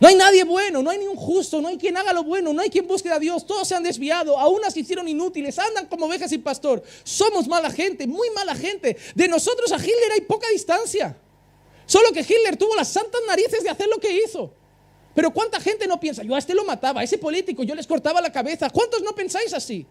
[0.00, 2.52] No hay nadie bueno, no hay ni un justo, no hay quien haga lo bueno,
[2.52, 3.44] no hay quien busque a Dios.
[3.46, 6.82] Todos se han desviado, aún se hicieron inútiles, andan como ovejas sin pastor.
[7.02, 8.96] Somos mala gente, muy mala gente.
[9.14, 11.16] De nosotros a Hitler hay poca distancia.
[11.86, 14.52] Solo que Hitler tuvo las santas narices de hacer lo que hizo.
[15.14, 16.22] Pero ¿cuánta gente no piensa?
[16.22, 18.70] Yo a este lo mataba, a ese político, yo les cortaba la cabeza.
[18.70, 19.84] ¿Cuántos no pensáis así?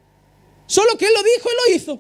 [0.67, 1.99] Solo que él lo dijo y lo hizo.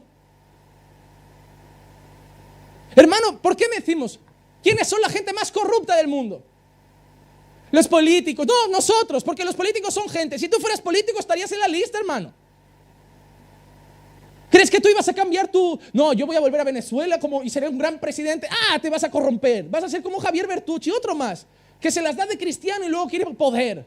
[2.95, 4.19] Hermano, ¿por qué me decimos?
[4.63, 6.41] ¿Quiénes son la gente más corrupta del mundo?
[7.71, 10.39] Los políticos, no, nosotros, porque los políticos son gente.
[10.39, 12.33] Si tú fueras político estarías en la lista, hermano.
[14.49, 15.77] ¿Crees que tú ibas a cambiar tu...
[15.91, 18.47] No, yo voy a volver a Venezuela como, y seré un gran presidente.
[18.49, 19.65] Ah, te vas a corromper.
[19.65, 21.45] Vas a ser como Javier Bertucci, otro más,
[21.81, 23.85] que se las da de cristiano y luego quiere poder.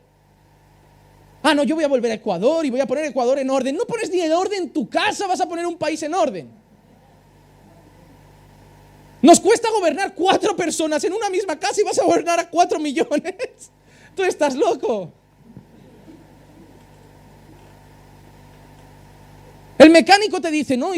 [1.43, 3.75] Ah, no, yo voy a volver a Ecuador y voy a poner Ecuador en orden.
[3.75, 6.60] No pones ni en orden tu casa, vas a poner un país en orden.
[9.23, 12.79] Nos cuesta gobernar cuatro personas en una misma casa y vas a gobernar a cuatro
[12.79, 13.71] millones.
[14.15, 15.13] Tú estás loco.
[19.79, 20.93] El mecánico te dice, no,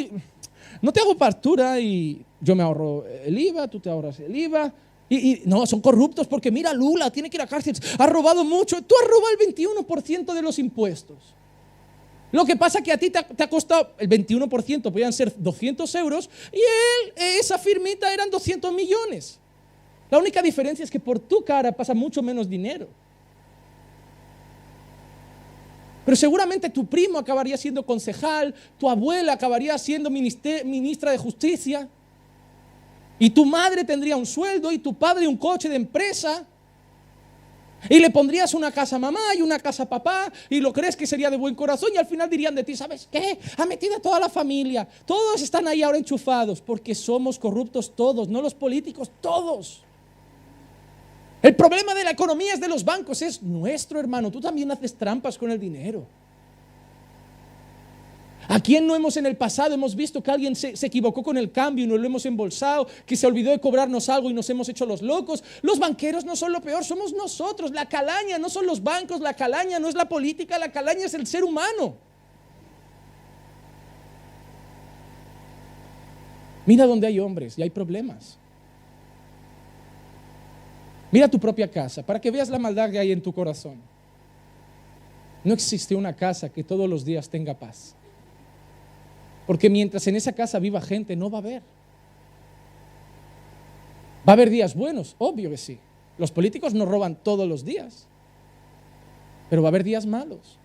[0.80, 4.72] no te hago partura y yo me ahorro el IVA, tú te ahorras el IVA.
[5.08, 8.82] Y, no, son corruptos porque mira, Lula tiene que ir a cárcel, ha robado mucho.
[8.82, 11.18] Tú has robado el 21% de los impuestos.
[12.32, 15.94] Lo que pasa es que a ti te ha, costado el 21%, podían ser 200
[15.96, 19.38] euros, y él, esa firmita eran 200 millones.
[20.10, 22.88] La única diferencia es que por tu cara pasa mucho menos dinero.
[26.06, 31.88] Pero seguramente tu primo acabaría siendo concejal, tu abuela acabaría siendo ministra de justicia,
[33.18, 36.46] y tu madre tendría un sueldo, y tu padre un coche de empresa.
[37.88, 40.96] Y le pondrías una casa a mamá y una casa a papá y lo crees
[40.96, 43.38] que sería de buen corazón y al final dirían de ti, ¿sabes qué?
[43.56, 44.86] Ha metido a toda la familia.
[45.04, 49.82] Todos están ahí ahora enchufados porque somos corruptos todos, no los políticos, todos.
[51.42, 54.30] El problema de la economía es de los bancos, es nuestro hermano.
[54.30, 56.06] Tú también haces trampas con el dinero.
[58.48, 61.52] ¿A quién no hemos en el pasado hemos visto que alguien se, equivocó con el
[61.52, 64.68] cambio y nos lo hemos embolsado, que se olvidó de cobrarnos algo y nos hemos
[64.68, 65.44] hecho los locos?
[65.62, 67.70] Los banqueros no son lo peor, somos nosotros.
[67.70, 71.14] La calaña no son los bancos, la calaña no es la política, la calaña es
[71.14, 71.94] el ser humano.
[76.66, 78.38] Mira donde hay hombres y hay problemas.
[81.10, 83.76] Mira tu propia casa para que veas la maldad que hay en tu corazón.
[85.44, 87.94] No existe una casa que todos los días tenga paz.
[89.46, 91.62] Porque mientras en esa casa viva gente, no va a haber.
[94.26, 95.78] Va a haber días buenos, obvio que sí.
[96.18, 98.06] Los políticos no roban todos los días,
[99.50, 100.58] pero va a haber días malos.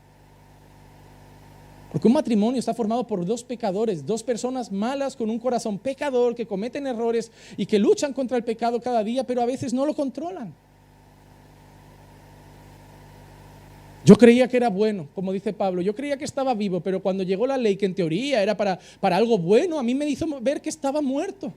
[1.92, 6.36] Porque un matrimonio está formado por dos pecadores, dos personas malas con un corazón pecador
[6.36, 9.86] que cometen errores y que luchan contra el pecado cada día, pero a veces no
[9.86, 10.54] lo controlan.
[14.06, 17.24] Yo creía que era bueno, como dice Pablo, yo creía que estaba vivo, pero cuando
[17.24, 20.26] llegó la ley, que en teoría era para, para algo bueno, a mí me hizo
[20.40, 21.52] ver que estaba muerto.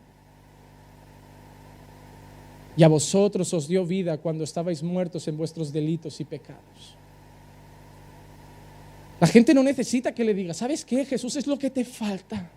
[2.77, 6.97] Y a vosotros os dio vida cuando estabais muertos en vuestros delitos y pecados.
[9.21, 11.05] La gente no necesita que le diga, ¿sabes qué?
[11.05, 12.51] Jesús es lo que te falta.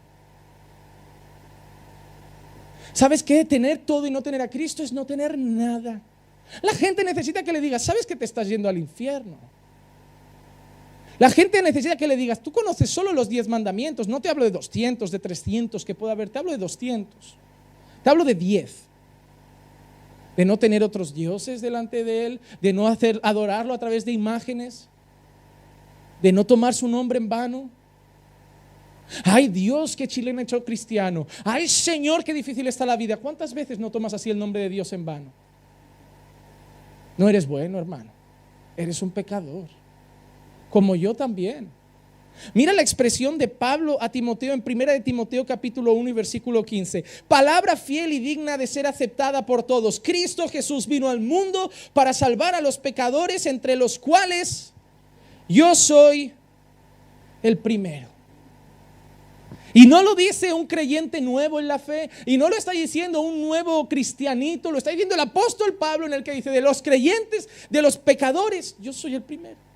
[2.94, 3.44] ¿Sabes qué?
[3.44, 6.00] Tener todo y no tener a Cristo es no tener nada.
[6.62, 9.36] La gente necesita que le diga, ¿sabes que te estás yendo al infierno?
[11.20, 14.44] La gente necesita que le digas, tú conoces solo los 10 mandamientos, no te hablo
[14.44, 17.36] de 200, de 300 que pueda haber, te hablo de 200,
[18.04, 18.90] te hablo de 10.
[20.36, 24.12] De no tener otros dioses delante de Él, de no hacer adorarlo a través de
[24.12, 24.90] imágenes,
[26.24, 27.70] de no tomar su nombre en vano.
[29.24, 31.28] Ay Dios, qué chileno hecho cristiano.
[31.44, 33.18] Ay Señor, qué difícil está la vida.
[33.18, 35.32] ¿Cuántas veces no tomas así el nombre de Dios en vano?
[37.16, 38.10] No eres bueno, hermano.
[38.76, 39.83] Eres un pecador
[40.74, 41.70] como yo también.
[42.56, 46.66] Mira la expresión de Pablo a Timoteo en 1 de Timoteo capítulo 1 y versículo
[46.66, 47.04] 15.
[47.28, 50.00] Palabra fiel y digna de ser aceptada por todos.
[50.00, 54.74] Cristo Jesús vino al mundo para salvar a los pecadores, entre los cuales
[55.48, 56.34] yo soy
[57.44, 58.08] el primero.
[59.76, 63.22] Y no lo dice un creyente nuevo en la fe, y no lo está diciendo
[63.22, 66.82] un nuevo cristianito, lo está diciendo el apóstol Pablo en el que dice, de los
[66.82, 69.73] creyentes, de los pecadores, yo soy el primero.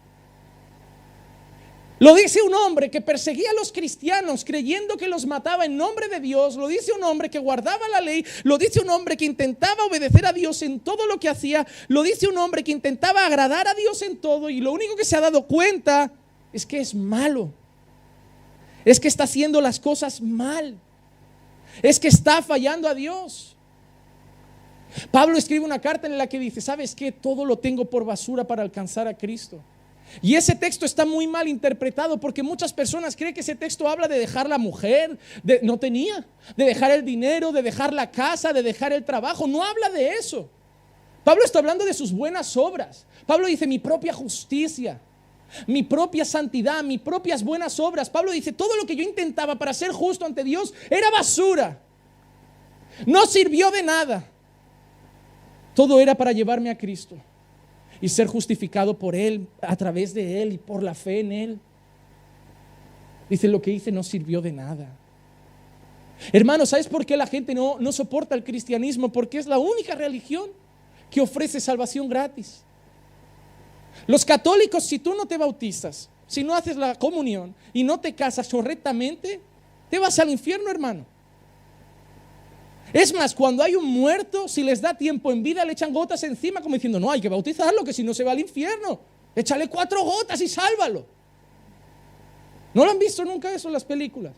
[1.99, 6.07] Lo dice un hombre que perseguía a los cristianos creyendo que los mataba en nombre
[6.09, 6.55] de Dios.
[6.55, 8.23] Lo dice un hombre que guardaba la ley.
[8.43, 11.65] Lo dice un hombre que intentaba obedecer a Dios en todo lo que hacía.
[11.87, 14.49] Lo dice un hombre que intentaba agradar a Dios en todo.
[14.49, 16.11] Y lo único que se ha dado cuenta
[16.53, 17.51] es que es malo.
[18.85, 20.77] Es que está haciendo las cosas mal.
[21.81, 23.55] Es que está fallando a Dios.
[25.09, 27.11] Pablo escribe una carta en la que dice, ¿sabes qué?
[27.11, 29.61] Todo lo tengo por basura para alcanzar a Cristo.
[30.21, 34.07] Y ese texto está muy mal interpretado porque muchas personas creen que ese texto habla
[34.07, 38.53] de dejar la mujer, de, no tenía, de dejar el dinero, de dejar la casa,
[38.53, 39.47] de dejar el trabajo.
[39.47, 40.49] No habla de eso.
[41.23, 43.05] Pablo está hablando de sus buenas obras.
[43.25, 44.99] Pablo dice mi propia justicia,
[45.67, 48.09] mi propia santidad, mis propias buenas obras.
[48.09, 51.81] Pablo dice todo lo que yo intentaba para ser justo ante Dios era basura.
[53.05, 54.25] No sirvió de nada.
[55.75, 57.21] Todo era para llevarme a Cristo
[58.01, 61.59] y ser justificado por Él, a través de Él y por la fe en Él.
[63.29, 64.95] Dice, lo que hice no sirvió de nada.
[66.31, 69.11] Hermano, ¿sabes por qué la gente no, no soporta el cristianismo?
[69.11, 70.49] Porque es la única religión
[71.11, 72.63] que ofrece salvación gratis.
[74.05, 78.13] Los católicos, si tú no te bautizas, si no haces la comunión y no te
[78.13, 79.39] casas correctamente,
[79.89, 81.05] te vas al infierno, hermano.
[82.93, 86.23] Es más, cuando hay un muerto, si les da tiempo en vida, le echan gotas
[86.23, 88.99] encima como diciendo, no, hay que bautizarlo, que si no se va al infierno.
[89.35, 91.05] Échale cuatro gotas y sálvalo.
[92.73, 94.33] ¿No lo han visto nunca eso en las películas?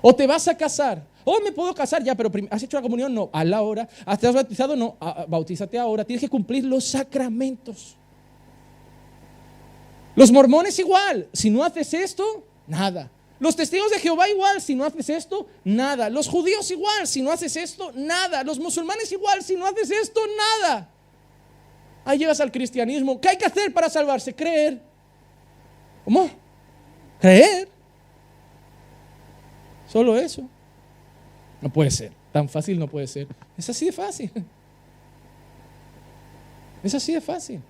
[0.00, 1.04] O te vas a casar.
[1.24, 3.12] Oh, me puedo casar ya, pero ¿has hecho la comunión?
[3.12, 3.28] No.
[3.32, 3.88] A la hora.
[4.06, 4.76] ¿Has bautizado?
[4.76, 4.96] No.
[5.28, 6.04] bautízate ahora.
[6.04, 7.96] Tienes que cumplir los sacramentos.
[10.14, 11.28] Los mormones igual.
[11.32, 13.10] Si no haces esto, nada.
[13.40, 16.10] Los testigos de Jehová igual, si no haces esto, nada.
[16.10, 18.42] Los judíos igual, si no haces esto, nada.
[18.42, 20.20] Los musulmanes igual, si no haces esto,
[20.62, 20.90] nada.
[22.04, 23.20] Ahí llegas al cristianismo.
[23.20, 24.34] ¿Qué hay que hacer para salvarse?
[24.34, 24.80] Creer.
[26.04, 26.28] ¿Cómo?
[27.20, 27.68] Creer.
[29.86, 30.42] Solo eso.
[31.60, 32.12] No puede ser.
[32.32, 33.28] Tan fácil no puede ser.
[33.56, 34.32] Es así de fácil.
[36.82, 37.60] Es así de fácil.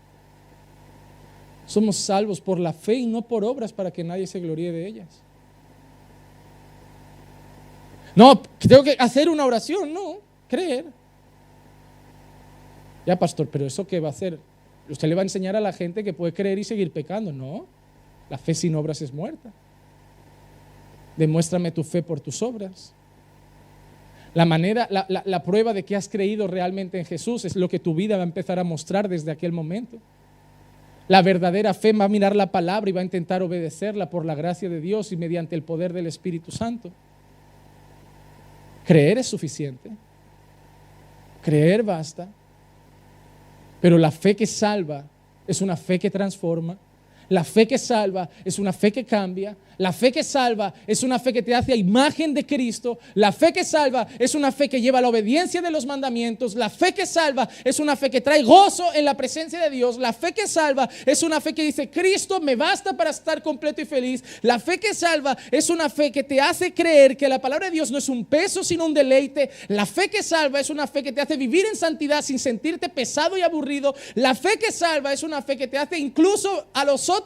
[1.66, 4.87] Somos salvos por la fe y no por obras para que nadie se gloríe de
[4.87, 5.23] ellas.
[8.15, 10.17] No, tengo que hacer una oración, no,
[10.49, 10.87] creer.
[13.07, 14.39] Ya, pastor, pero ¿eso qué va a hacer?
[14.89, 17.33] Usted le va a enseñar a la gente que puede creer y seguir pecando.
[17.33, 17.67] No,
[18.29, 19.53] la fe sin obras es muerta.
[21.17, 22.95] Demuéstrame tu fe por tus obras.
[24.35, 27.79] La manera, la, la, prueba de que has creído realmente en Jesús es lo que
[27.79, 29.99] tu vida va a empezar a mostrar desde aquel momento.
[31.09, 34.35] La verdadera fe va a mirar la palabra y va a intentar obedecerla por la
[34.35, 36.93] gracia de Dios y mediante el poder del Espíritu Santo.
[38.89, 39.91] Creer es suficiente.
[41.43, 42.26] Creer basta.
[43.82, 45.05] Pero la fe que salva
[45.47, 46.78] es una fe que transforma.
[47.29, 49.57] La fe que salva es una fe que cambia.
[49.76, 52.99] La fe que salva es una fe que te hace a imagen de Cristo.
[53.14, 56.57] La fe que salva es una fe que lleva la obediencia de los mandamientos.
[56.57, 59.97] La fe que salva es una fe que trae gozo en la presencia de Dios.
[59.99, 63.81] La fe que salva es una fe que dice, Cristo me basta para estar completo
[63.81, 64.24] y feliz.
[64.43, 67.72] La fe que salva es una fe que te hace creer que la palabra de
[67.72, 69.51] Dios no es un peso, sino un deleite.
[69.68, 72.89] La fe que salva es una fe que te hace vivir en santidad sin sentirte
[72.89, 73.95] pesado y aburrido.
[74.16, 77.18] La fe que salva es una fe que te hace incluso a los otros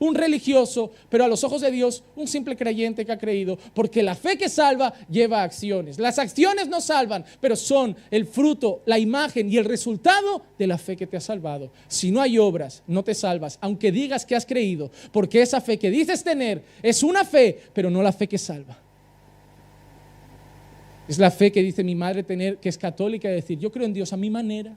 [0.00, 4.02] un religioso, pero a los ojos de Dios un simple creyente que ha creído, porque
[4.02, 5.98] la fe que salva lleva acciones.
[5.98, 10.78] Las acciones no salvan, pero son el fruto, la imagen y el resultado de la
[10.78, 11.70] fe que te ha salvado.
[11.86, 15.78] Si no hay obras, no te salvas, aunque digas que has creído, porque esa fe
[15.78, 18.78] que dices tener es una fe, pero no la fe que salva.
[21.06, 23.92] Es la fe que dice mi madre tener, que es católica, decir, yo creo en
[23.92, 24.76] Dios a mi manera.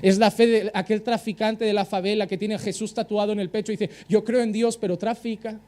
[0.00, 3.40] Es la fe de aquel traficante de la favela que tiene a Jesús tatuado en
[3.40, 5.60] el pecho y dice, yo creo en Dios, pero trafica.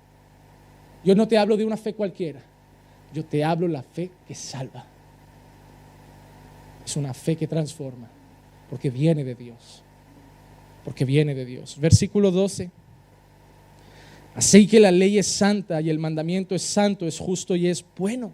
[1.04, 2.40] Yo no te hablo de una fe cualquiera.
[3.12, 4.86] Yo te hablo la fe que salva.
[6.84, 8.08] Es una fe que transforma,
[8.70, 9.82] porque viene de Dios.
[10.84, 11.78] Porque viene de Dios.
[11.78, 12.70] Versículo 12.
[14.34, 17.84] Así que la ley es santa y el mandamiento es santo, es justo y es
[17.96, 18.32] bueno.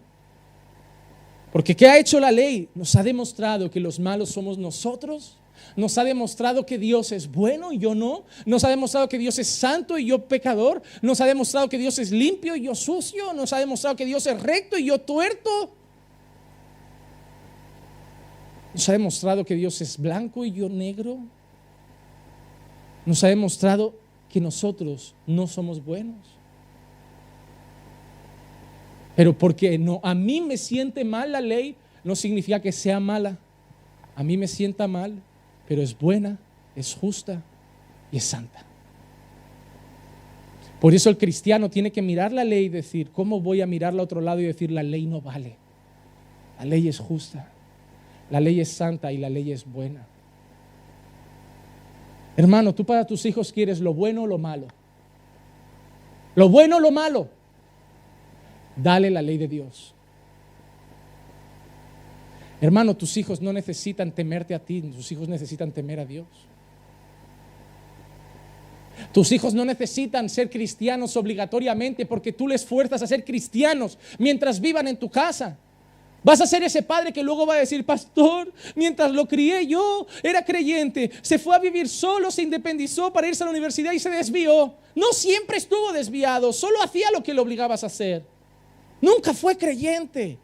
[1.51, 2.69] Porque ¿qué ha hecho la ley?
[2.73, 5.37] Nos ha demostrado que los malos somos nosotros
[5.75, 8.23] nos ha demostrado que Dios es bueno y yo no.
[8.45, 10.81] Nos ha demostrado que Dios es santo y yo pecador.
[11.01, 13.33] Nos ha demostrado que Dios es limpio y yo sucio.
[13.33, 15.71] Nos ha demostrado que Dios es recto y yo tuerto.
[18.73, 21.17] Nos ha demostrado que Dios es blanco y yo negro.
[23.05, 23.93] Nos ha demostrado
[24.29, 26.17] que nosotros no somos buenos.
[29.15, 33.37] Pero porque no, a mí me siente mal la ley, no significa que sea mala.
[34.15, 35.21] A mí me sienta mal,
[35.67, 36.37] pero es buena,
[36.75, 37.41] es justa
[38.11, 38.65] y es santa.
[40.79, 43.93] Por eso el cristiano tiene que mirar la ley y decir, ¿cómo voy a mirar
[43.93, 45.55] al otro lado y decir, la ley no vale?
[46.57, 47.51] La ley es justa,
[48.29, 50.07] la ley es santa y la ley es buena.
[52.35, 54.67] Hermano, tú para tus hijos quieres lo bueno o lo malo.
[56.33, 57.27] Lo bueno o lo malo.
[58.75, 59.93] Dale la ley de Dios.
[62.61, 66.27] Hermano, tus hijos no necesitan temerte a ti, tus hijos necesitan temer a Dios.
[69.11, 74.61] Tus hijos no necesitan ser cristianos obligatoriamente porque tú les fuerzas a ser cristianos mientras
[74.61, 75.57] vivan en tu casa.
[76.23, 80.05] Vas a ser ese padre que luego va a decir, pastor, mientras lo crié yo,
[80.21, 83.97] era creyente, se fue a vivir solo, se independizó para irse a la universidad y
[83.97, 84.75] se desvió.
[84.93, 88.23] No siempre estuvo desviado, solo hacía lo que le obligabas a hacer.
[89.01, 90.37] Nunca fue creyente.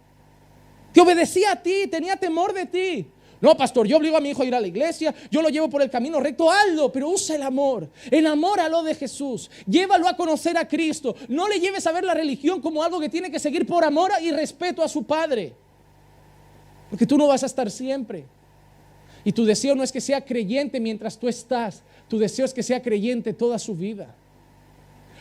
[0.97, 3.05] Te obedecía a ti, tenía temor de ti.
[3.39, 5.69] No, pastor, yo obligo a mi hijo a ir a la iglesia, yo lo llevo
[5.69, 7.87] por el camino recto, hazlo, pero usa el amor.
[8.09, 11.15] Enamóralo de Jesús, llévalo a conocer a Cristo.
[11.27, 14.09] No le lleves a ver la religión como algo que tiene que seguir por amor
[14.23, 15.53] y respeto a su Padre.
[16.89, 18.25] Porque tú no vas a estar siempre.
[19.23, 22.63] Y tu deseo no es que sea creyente mientras tú estás, tu deseo es que
[22.63, 24.15] sea creyente toda su vida.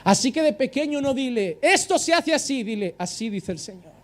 [0.04, 3.95] Así que de pequeño no dile, esto se hace así, dile, así dice el Señor.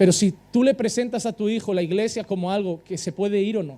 [0.00, 3.42] Pero si tú le presentas a tu hijo la iglesia como algo que se puede
[3.42, 3.76] ir o no,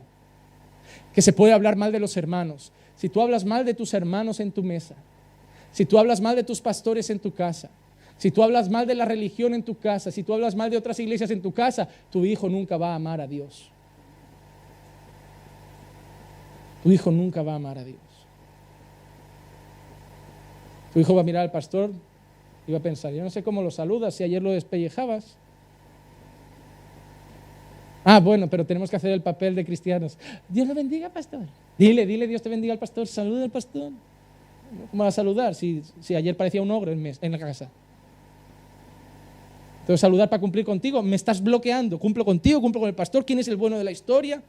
[1.13, 4.39] que se puede hablar mal de los hermanos, si tú hablas mal de tus hermanos
[4.39, 4.95] en tu mesa,
[5.73, 7.71] si tú hablas mal de tus pastores en tu casa,
[8.19, 10.77] si tú hablas mal de la religión en tu casa, si tú hablas mal de
[10.77, 13.69] otras iglesias en tu casa, tu hijo nunca va a amar a Dios.
[16.85, 17.99] Tu hijo nunca va a amar a Dios.
[20.93, 21.91] Tu hijo va a mirar al pastor
[22.69, 25.42] y va a pensar, yo no sé cómo lo saludas si ayer lo despellejabas.
[28.05, 30.19] Ah, bueno, pero tenemos que hacer el papel de cristianos.
[30.49, 31.43] Dios le bendiga, pastor.
[31.79, 33.07] Dile, dile, Dios te bendiga al pastor.
[33.07, 33.93] Saluda al pastor.
[34.91, 37.71] ¿Cómo va a saludar si, si ayer parecía un ogro en, en la casa?
[39.87, 41.03] Que saludar para cumplir contigo.
[41.03, 41.99] Me estás bloqueando.
[41.99, 43.25] Cumplo contigo, cumplo con el pastor.
[43.25, 44.43] ¿Quién es el bueno de la historia?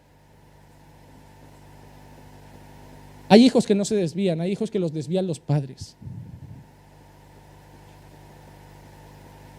[3.30, 5.95] Hay hijos que no se desvían, hay hijos que los desvían los padres.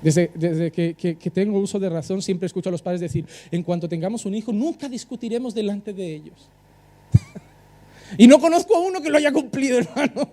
[0.04, 4.26] Desde, que, tengo uso de razón, siempre escucho a los padres decir, en cuanto tengamos
[4.26, 6.50] un hijo, nunca discutiremos delante de ellos.
[8.18, 10.28] y no conozco a uno que lo haya cumplido, hermano.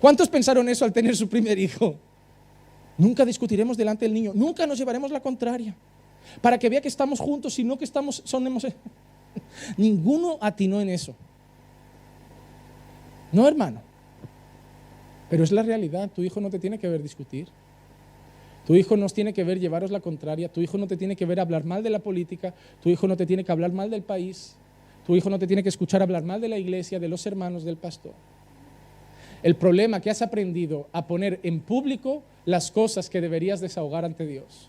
[0.00, 1.96] ¿Cuántos pensaron eso al tener su primer hijo?
[2.98, 5.74] Nunca discutiremos delante del niño, nunca nos llevaremos la contraria.
[6.40, 8.64] Para que vea que estamos juntos, sino que estamos, sonemos.
[9.76, 11.16] Ninguno atinó en eso.
[13.32, 13.82] No, hermano.
[15.28, 17.48] Pero es la realidad, tu hijo no te tiene que ver discutir.
[18.66, 21.26] Tu hijo no tiene que ver llevaros la contraria, tu hijo no te tiene que
[21.26, 24.02] ver hablar mal de la política, tu hijo no te tiene que hablar mal del
[24.02, 24.56] país,
[25.06, 27.64] tu hijo no te tiene que escuchar hablar mal de la iglesia, de los hermanos,
[27.64, 28.12] del pastor.
[29.42, 34.26] El problema que has aprendido a poner en público las cosas que deberías desahogar ante
[34.26, 34.68] Dios.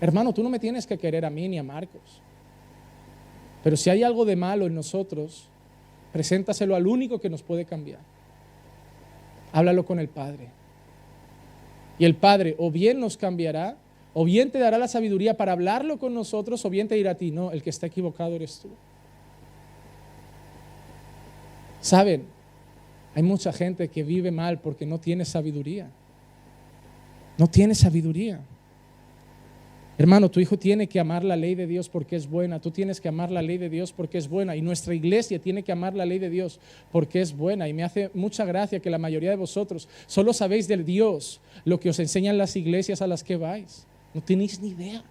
[0.00, 2.20] Hermano, tú no me tienes que querer a mí ni a Marcos.
[3.62, 5.48] Pero si hay algo de malo en nosotros,
[6.12, 8.00] preséntaselo al único que nos puede cambiar.
[9.52, 10.63] Háblalo con el Padre.
[11.98, 13.76] Y el Padre o bien nos cambiará,
[14.12, 17.14] o bien te dará la sabiduría para hablarlo con nosotros, o bien te dirá a
[17.16, 18.68] ti, no, el que está equivocado eres tú.
[21.80, 22.24] Saben,
[23.14, 25.90] hay mucha gente que vive mal porque no tiene sabiduría.
[27.36, 28.40] No tiene sabiduría.
[29.96, 32.60] Hermano, tu hijo tiene que amar la ley de Dios porque es buena.
[32.60, 34.56] Tú tienes que amar la ley de Dios porque es buena.
[34.56, 36.58] Y nuestra iglesia tiene que amar la ley de Dios
[36.90, 37.68] porque es buena.
[37.68, 41.78] Y me hace mucha gracia que la mayoría de vosotros solo sabéis del Dios lo
[41.78, 43.86] que os enseñan las iglesias a las que vais.
[44.12, 45.04] No tenéis ni idea.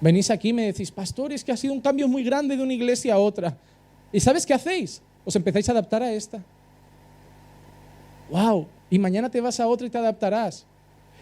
[0.00, 2.62] Venís aquí y me decís, pastor, es que ha sido un cambio muy grande de
[2.62, 3.56] una iglesia a otra.
[4.12, 5.00] ¿Y sabes qué hacéis?
[5.24, 6.42] Os empezáis a adaptar a esta.
[8.30, 8.66] ¡Wow!
[8.90, 10.66] Y mañana te vas a otra y te adaptarás.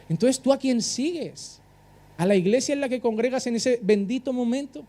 [0.08, 1.59] Entonces, ¿tú a quién sigues?
[2.20, 4.84] A la iglesia en la que congregas en ese bendito momento.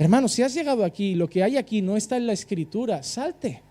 [0.00, 3.62] Hermano, si has llegado aquí, lo que hay aquí no está en la escritura, salte.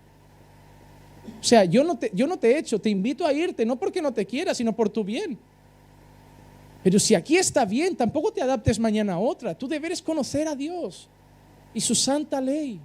[1.38, 3.76] O sea, yo no te, yo no te he hecho, te invito a irte, no
[3.76, 5.36] porque no te quiera, sino por tu bien.
[6.82, 9.54] Pero si aquí está bien, tampoco te adaptes mañana a otra.
[9.54, 11.06] Tú deberes conocer a Dios
[11.74, 12.80] y su santa ley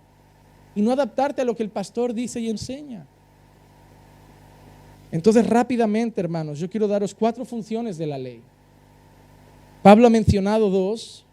[0.76, 3.08] y no adaptarte a lo que el pastor dice y enseña.
[5.12, 8.41] Entonces, rápidamente, hermanos, yo quiero daros cuatro funciones de la ley.
[9.84, 11.26] Pablo ha mencionado dos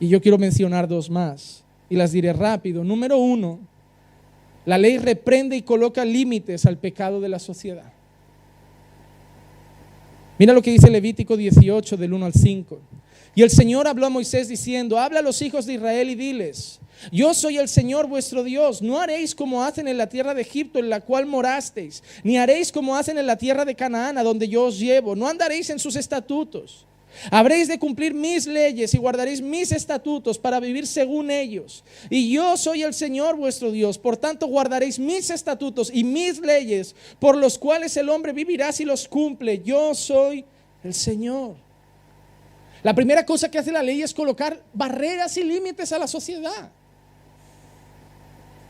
[0.00, 1.62] y yo quiero mencionar dos más.
[1.88, 2.82] Y las diré rápido.
[2.82, 3.58] Número uno,
[4.66, 7.92] La ley reprende y coloca límites al pecado de la sociedad.
[10.38, 12.78] Mira lo que dice Levítico 18 del 1 al 5.
[13.34, 16.80] Y el Señor habló a Moisés diciendo, habla a los hijos de Israel y diles,
[17.12, 20.78] yo soy el Señor vuestro Dios, no haréis como hacen en la tierra de Egipto
[20.78, 24.48] en la cual morasteis, ni haréis como hacen en la tierra de Canaán a donde
[24.48, 26.86] yo os llevo, no andaréis en sus estatutos.
[27.30, 31.84] Habréis de cumplir mis leyes y guardaréis mis estatutos para vivir según ellos.
[32.10, 33.98] Y yo soy el Señor vuestro Dios.
[33.98, 38.84] Por tanto, guardaréis mis estatutos y mis leyes, por los cuales el hombre vivirá si
[38.84, 39.62] los cumple.
[39.64, 40.44] Yo soy
[40.82, 41.63] el Señor.
[42.84, 46.70] La primera cosa que hace la ley es colocar barreras y límites a la sociedad.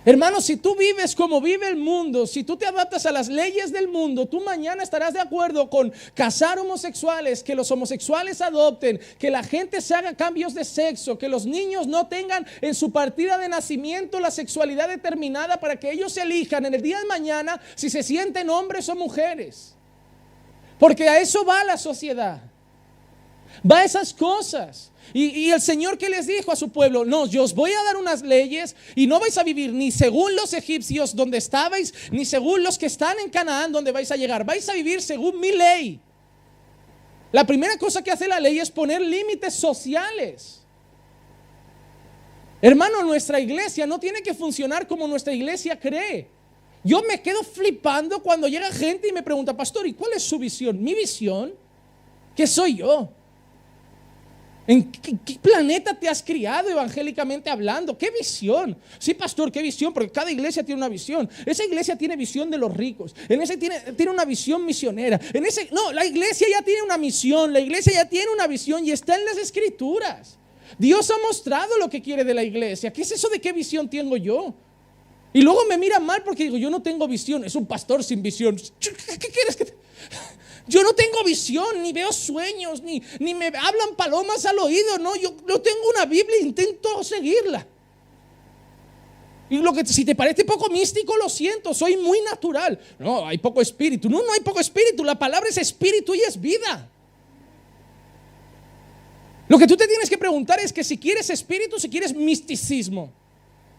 [0.05, 3.73] Hermano, si tú vives como vive el mundo, si tú te adaptas a las leyes
[3.73, 9.31] del mundo, tú mañana estarás de acuerdo con casar homosexuales, que los homosexuales adopten, que
[9.31, 13.37] la gente se haga cambios de sexo, que los niños no tengan en su partida
[13.37, 17.91] de nacimiento la sexualidad determinada para que ellos elijan en el día de mañana si
[17.91, 19.75] se sienten hombres o mujeres.
[20.79, 22.54] Porque a eso va la sociedad.
[23.69, 24.91] Va a esas cosas.
[25.13, 27.97] Y, el Señor que les dijo a su pueblo, no, yo os voy a dar
[27.97, 32.63] unas leyes y no vais a vivir ni según los egipcios donde estabais, ni según
[32.65, 36.01] los que están en Canaán donde vais a llegar, vais a vivir según mi ley.
[37.31, 40.63] La primera cosa que hace la ley es poner límites sociales.
[42.63, 46.29] Hermano, nuestra iglesia no tiene que funcionar como nuestra iglesia cree.
[46.83, 50.39] Yo me quedo flipando cuando llega gente y me pregunta, pastor, ¿y cuál es su
[50.39, 50.83] visión?
[50.83, 51.55] Mi visión,
[52.35, 53.11] ¿qué soy yo?
[54.67, 57.99] ¿En qué, planeta te has criado evangélicamente hablando?
[57.99, 58.77] ¿Qué visión?
[58.99, 59.93] Sí, pastor, ¿qué visión?
[59.93, 61.29] Porque cada iglesia tiene una visión.
[61.45, 63.15] Esa iglesia tiene visión de los ricos.
[63.29, 65.21] En ese tiene, tiene una visión misionera.
[65.35, 67.53] En ese, no, la iglesia ya tiene una misión.
[67.53, 70.39] La iglesia ya tiene una visión y está en las escrituras.
[70.79, 72.93] Dios ha mostrado lo que quiere de la iglesia.
[72.93, 74.55] ¿Qué es eso de qué visión tengo yo?
[75.35, 77.45] Y luego me mira mal porque digo, yo no tengo visión.
[77.45, 78.57] Es un pastor sin visión.
[78.57, 79.84] ¿Qué quieres que te...
[80.67, 85.15] Yo no tengo visión, ni veo sueños, ni, ni me hablan palomas al oído, no,
[85.17, 87.67] yo, no tengo una Biblia e intento seguirla.
[89.51, 92.79] Y lo que si te parece poco místico, lo siento, soy muy natural.
[92.99, 94.09] No, hay poco espíritu.
[94.09, 95.05] No, no hay poco espíritu.
[95.05, 96.89] La palabra es espíritu y es vida.
[99.47, 103.13] Lo que tú te tienes que preguntar es que si quieres espíritu, si quieres misticismo.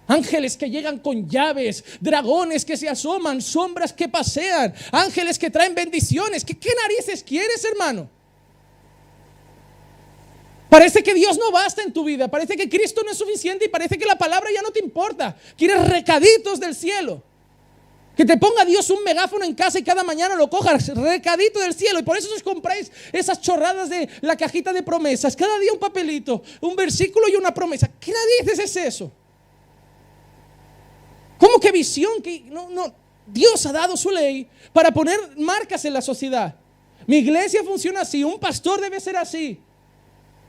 [0.08, 5.74] Ángeles que llegan con llaves, dragones que se asoman, sombras que pasean, ángeles que traen
[5.74, 6.46] bendiciones.
[6.46, 8.08] ¿Qué, narices quieres, hermano?
[10.70, 13.70] Parece que Dios no basta en tu vida, parece que Cristo no es suficiente y
[13.70, 15.36] parece que la palabra ya no te importa.
[15.58, 17.24] Quieres recaditos del cielo.
[18.16, 21.74] Que te ponga Dios un megáfono en casa y cada mañana lo cojas, recadito del
[21.74, 22.00] cielo.
[22.00, 25.36] Y por eso os compráis esas chorradas de la cajita de promesas.
[25.36, 27.90] Cada día un papelito, un versículo y una promesa.
[28.00, 29.12] ¿Qué narices es eso?
[31.38, 32.22] ¿Cómo que visión?
[32.22, 32.94] Que no, no.
[33.28, 36.56] Dios ha dado su ley para poner marcas en la sociedad.
[37.08, 39.60] Mi iglesia funciona así, un pastor debe ser así.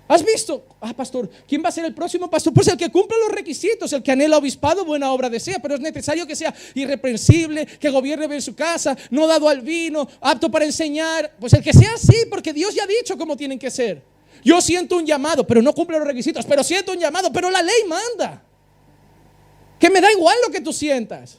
[0.09, 0.65] ¿Has visto?
[0.81, 2.55] Ah, pastor, ¿quién va a ser el próximo pastor?
[2.55, 5.81] Pues el que cumple los requisitos, el que anhela obispado, buena obra desea, pero es
[5.81, 10.65] necesario que sea irreprensible, que gobierne bien su casa, no dado al vino, apto para
[10.65, 11.35] enseñar.
[11.41, 14.01] Pues el que sea así, porque Dios ya ha dicho cómo tienen que ser.
[14.45, 17.63] Yo siento un llamado, pero no cumple los requisitos, pero siento un llamado, pero la
[17.63, 18.45] ley manda.
[19.79, 21.39] Que me da igual lo que tú sientas.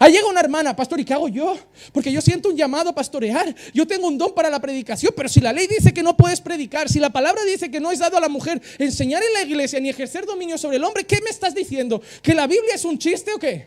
[0.00, 1.56] Ahí llega una hermana, pastor, ¿y qué hago yo?
[1.92, 3.52] Porque yo siento un llamado a pastorear.
[3.74, 6.40] Yo tengo un don para la predicación, pero si la ley dice que no puedes
[6.40, 9.42] predicar, si la palabra dice que no es dado a la mujer enseñar en la
[9.42, 12.00] iglesia ni ejercer dominio sobre el hombre, ¿qué me estás diciendo?
[12.22, 13.66] ¿Que la Biblia es un chiste o qué?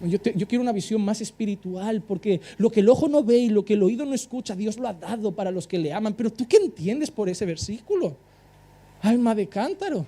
[0.00, 3.48] Yo, yo, quiero una visión más espiritual, porque lo que el ojo no ve y
[3.50, 6.14] lo que el oído no escucha, Dios lo ha dado para los que le aman.
[6.14, 8.16] Pero tú qué entiendes por ese versículo?
[9.02, 10.06] Alma de cántaro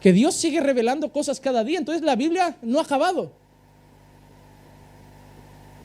[0.00, 1.78] que Dios sigue revelando cosas cada día.
[1.78, 3.32] Entonces la Biblia no ha acabado.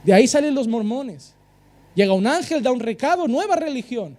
[0.03, 1.34] De ahí salen los mormones.
[1.95, 4.18] Llega un ángel, da un recado, nueva religión.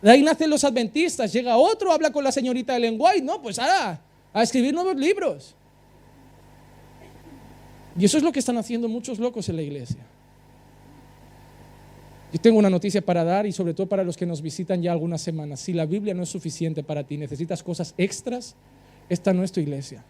[0.00, 1.32] De ahí nacen los adventistas.
[1.32, 3.20] Llega otro, habla con la señorita de lenguaje.
[3.22, 4.00] No, pues ahora
[4.32, 5.54] a escribir nuevos libros.
[7.98, 9.98] Y eso es lo que están haciendo muchos locos en la iglesia.
[12.32, 14.92] Yo tengo una noticia para dar y sobre todo para los que nos visitan ya
[14.92, 15.60] algunas semanas.
[15.60, 18.54] Si la Biblia no es suficiente para ti, necesitas cosas extras,
[19.08, 20.04] esta no es tu iglesia.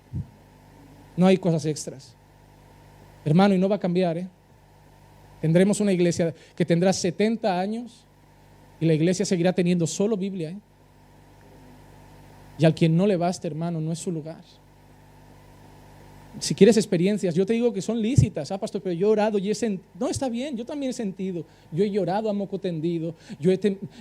[1.16, 2.16] No hay cosas extras.
[3.24, 4.28] Hermano, y no va a cambiar, ¿eh?
[5.40, 8.06] Tendremos una iglesia que tendrá 70 años
[8.80, 10.58] y la iglesia seguirá teniendo solo Biblia, ¿eh?
[12.58, 14.42] Y al quien no le baste, hermano, no es su lugar.
[16.38, 19.38] Si quieres experiencias, yo te digo que son lícitas, ah, pastor, pero yo he orado
[19.38, 22.58] y he sentido, no, está bien, yo también he sentido, yo he llorado a moco
[22.58, 23.58] tendido, yo he,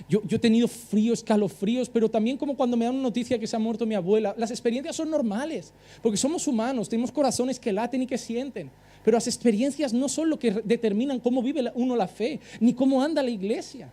[0.08, 3.46] yo, yo he tenido fríos, escalofríos, pero también como cuando me dan una noticia que
[3.46, 5.72] se ha muerto mi abuela, las experiencias son normales,
[6.02, 8.70] porque somos humanos, tenemos corazones que laten y que sienten,
[9.04, 13.02] pero las experiencias no son lo que determinan cómo vive uno la fe, ni cómo
[13.02, 13.92] anda la iglesia.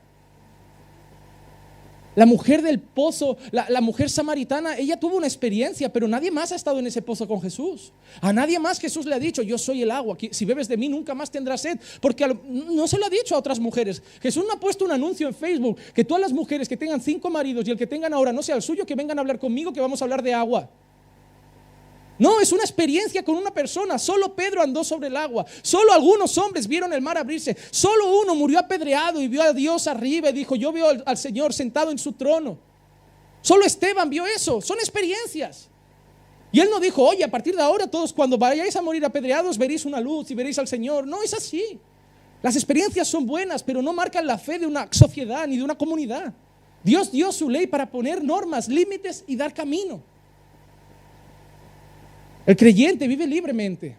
[2.19, 6.57] La mujer del pozo, la, mujer samaritana, ella tuvo una experiencia, pero nadie más ha
[6.57, 7.93] estado en ese pozo con Jesús.
[8.19, 10.89] A nadie más Jesús le ha dicho, yo soy el agua, si bebes de mí
[10.89, 14.03] nunca más tendrás sed, porque no se lo ha dicho a otras mujeres.
[14.21, 17.29] Jesús no ha puesto un anuncio en Facebook que todas las mujeres que tengan cinco
[17.29, 19.71] maridos y el que tengan ahora no sea el suyo, que vengan a hablar conmigo,
[19.71, 20.69] que vamos a hablar de agua.
[22.19, 23.97] No, es una experiencia con una persona.
[23.97, 25.45] Solo Pedro andó sobre el agua.
[25.61, 27.55] Solo algunos hombres vieron el mar abrirse.
[27.71, 31.53] Solo uno murió apedreado y vio a Dios arriba y dijo, yo veo al, Señor
[31.53, 32.57] sentado en su trono.
[33.41, 34.59] Solo Esteban vio eso.
[34.59, 35.69] Son experiencias.
[36.51, 39.57] Y él no dijo, oye, a partir de ahora todos cuando vayáis a morir apedreados
[39.57, 41.07] veréis una luz y veréis al Señor.
[41.07, 41.79] No es así.
[42.41, 45.77] Las experiencias son buenas, pero no marcan la fe de una sociedad ni de una
[45.77, 46.33] comunidad.
[46.83, 50.01] Dios dio su ley para poner normas, límites y dar camino.
[52.49, 53.95] El creyente vive libremente.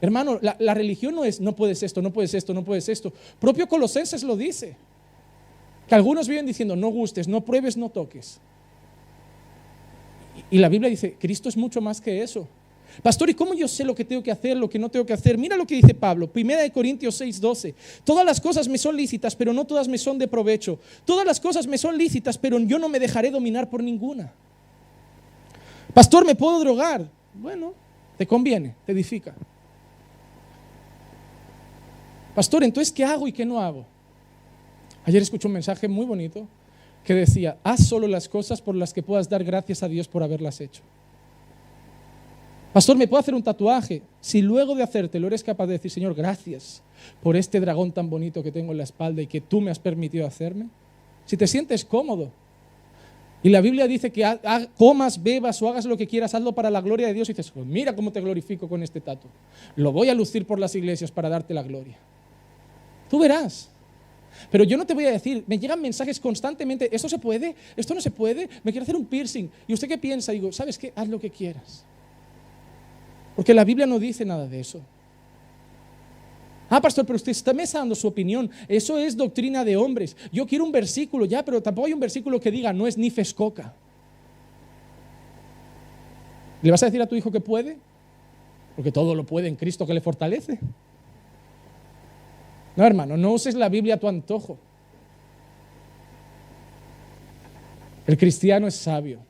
[0.00, 3.12] Hermano, la, religión no es no puedes esto, no puedes esto, no puedes esto.
[3.38, 4.74] Propio Colosenses lo dice.
[5.86, 8.40] Que algunos viven diciendo no gustes, no pruebes, no toques.
[10.50, 12.48] Y la Biblia dice, Cristo es mucho más que eso.
[13.00, 15.12] Pastor, ¿y cómo yo sé lo que tengo que hacer, lo que no tengo que
[15.12, 15.38] hacer?
[15.38, 17.76] Mira lo que dice Pablo, 1 de Corintios 6, 12.
[18.02, 20.80] Todas las cosas me son lícitas, pero no todas me son de provecho.
[21.04, 24.32] Todas las cosas me son lícitas, pero yo no me dejaré dominar por ninguna.
[25.94, 27.17] Pastor, ¿me puedo drogar?
[27.38, 27.72] Bueno,
[28.16, 29.34] te conviene, te edifica.
[32.34, 33.84] Pastor, entonces, ¿qué hago y qué no hago?
[35.04, 36.46] Ayer escuché un mensaje muy bonito
[37.04, 40.22] que decía, haz solo las cosas por las que puedas dar gracias a Dios por
[40.22, 40.82] haberlas hecho.
[42.72, 44.02] Pastor, ¿me puedo hacer un tatuaje?
[44.20, 46.82] Si luego de hacértelo eres capaz de decir, Señor, gracias
[47.22, 49.78] por este dragón tan bonito que tengo en la espalda y que tú me has
[49.78, 50.68] permitido hacerme.
[51.24, 52.30] Si te sientes cómodo,
[53.42, 54.38] y la Biblia dice que
[54.76, 57.28] comas, bebas o hagas lo que quieras, hazlo para la gloria de Dios.
[57.28, 59.28] Y dices, pues mira cómo te glorifico con este tatu.
[59.76, 61.96] Lo voy a lucir por las iglesias para darte la gloria.
[63.08, 63.70] Tú verás.
[64.50, 67.54] Pero yo no te voy a decir, me llegan mensajes constantemente, ¿esto se puede?
[67.76, 68.48] ¿Esto no se puede?
[68.62, 69.48] Me quiero hacer un piercing.
[69.66, 70.32] ¿Y usted qué piensa?
[70.32, 70.92] Digo, ¿sabes qué?
[70.94, 71.84] Haz lo que quieras.
[73.36, 74.80] Porque la Biblia no dice nada de eso.
[76.70, 78.50] Ah, pastor, pero usted está dando su opinión.
[78.68, 80.16] Eso es doctrina de hombres.
[80.30, 83.10] Yo quiero un versículo ya, pero tampoco hay un versículo que diga, no es ni
[83.10, 83.74] fescoca.
[86.60, 87.78] ¿Le vas a decir a tu hijo que puede?
[88.76, 90.58] Porque todo lo puede en Cristo que le fortalece.
[92.76, 94.58] No, hermano, no uses la Biblia a tu antojo.
[98.06, 99.20] El cristiano es sabio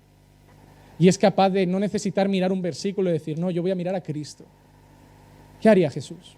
[0.98, 3.74] y es capaz de no necesitar mirar un versículo y decir, no, yo voy a
[3.74, 4.44] mirar a Cristo.
[5.60, 6.36] ¿Qué haría Jesús?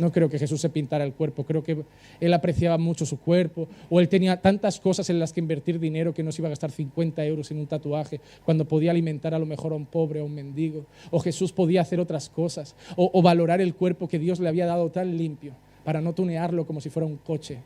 [0.00, 1.84] No creo que Jesús se pintara el cuerpo, creo que
[2.20, 6.14] él apreciaba mucho su cuerpo, o él tenía tantas cosas en las que invertir dinero
[6.14, 9.38] que no se iba a gastar 50 euros en un tatuaje, cuando podía alimentar a
[9.38, 12.74] lo mejor a un pobre o a un mendigo, o Jesús podía hacer otras cosas,
[12.96, 15.52] o, o valorar el cuerpo que Dios le había dado tan limpio,
[15.84, 17.58] para no tunearlo como si fuera un coche.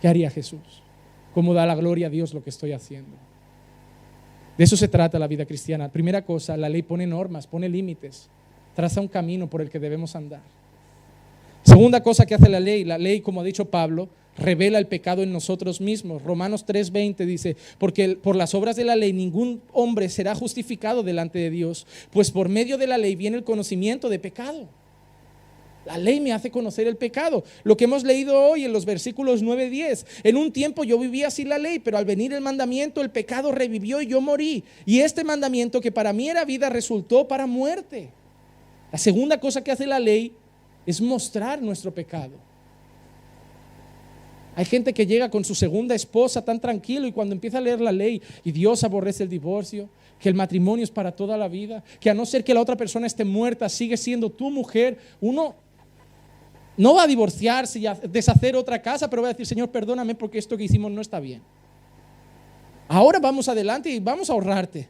[0.00, 0.84] ¿Qué haría Jesús?
[1.34, 3.16] ¿Cómo da la gloria a Dios lo que estoy haciendo?
[4.56, 5.90] De eso se trata la vida cristiana.
[5.90, 8.30] Primera cosa, la ley pone normas, pone límites
[8.78, 10.40] traza un camino por el que debemos andar.
[11.64, 15.24] Segunda cosa que hace la ley, la ley, como ha dicho Pablo, revela el pecado
[15.24, 16.22] en nosotros mismos.
[16.22, 21.40] Romanos 3:20 dice, porque por las obras de la ley ningún hombre será justificado delante
[21.40, 24.68] de Dios, pues por medio de la ley viene el conocimiento de pecado.
[25.84, 27.42] La ley me hace conocer el pecado.
[27.64, 30.06] Lo que hemos leído hoy en los versículos 9 10.
[30.22, 33.50] En un tiempo yo vivía sin la ley, pero al venir el mandamiento el pecado
[33.50, 34.62] revivió y yo morí.
[34.86, 38.12] Y este mandamiento que para mí era vida resultó para muerte.
[38.90, 40.32] La segunda cosa que hace la ley
[40.86, 42.32] es mostrar nuestro pecado.
[44.56, 47.80] Hay gente que llega con su segunda esposa tan tranquilo y cuando empieza a leer
[47.80, 51.84] la ley y Dios aborrece el divorcio, que el matrimonio es para toda la vida,
[52.00, 55.54] que a no ser que la otra persona esté muerta, sigue siendo tu mujer, uno
[56.76, 60.14] no va a divorciarse y a deshacer otra casa, pero va a decir, Señor, perdóname
[60.14, 61.42] porque esto que hicimos no está bien.
[62.88, 64.88] Ahora vamos adelante y vamos a ahorrarte,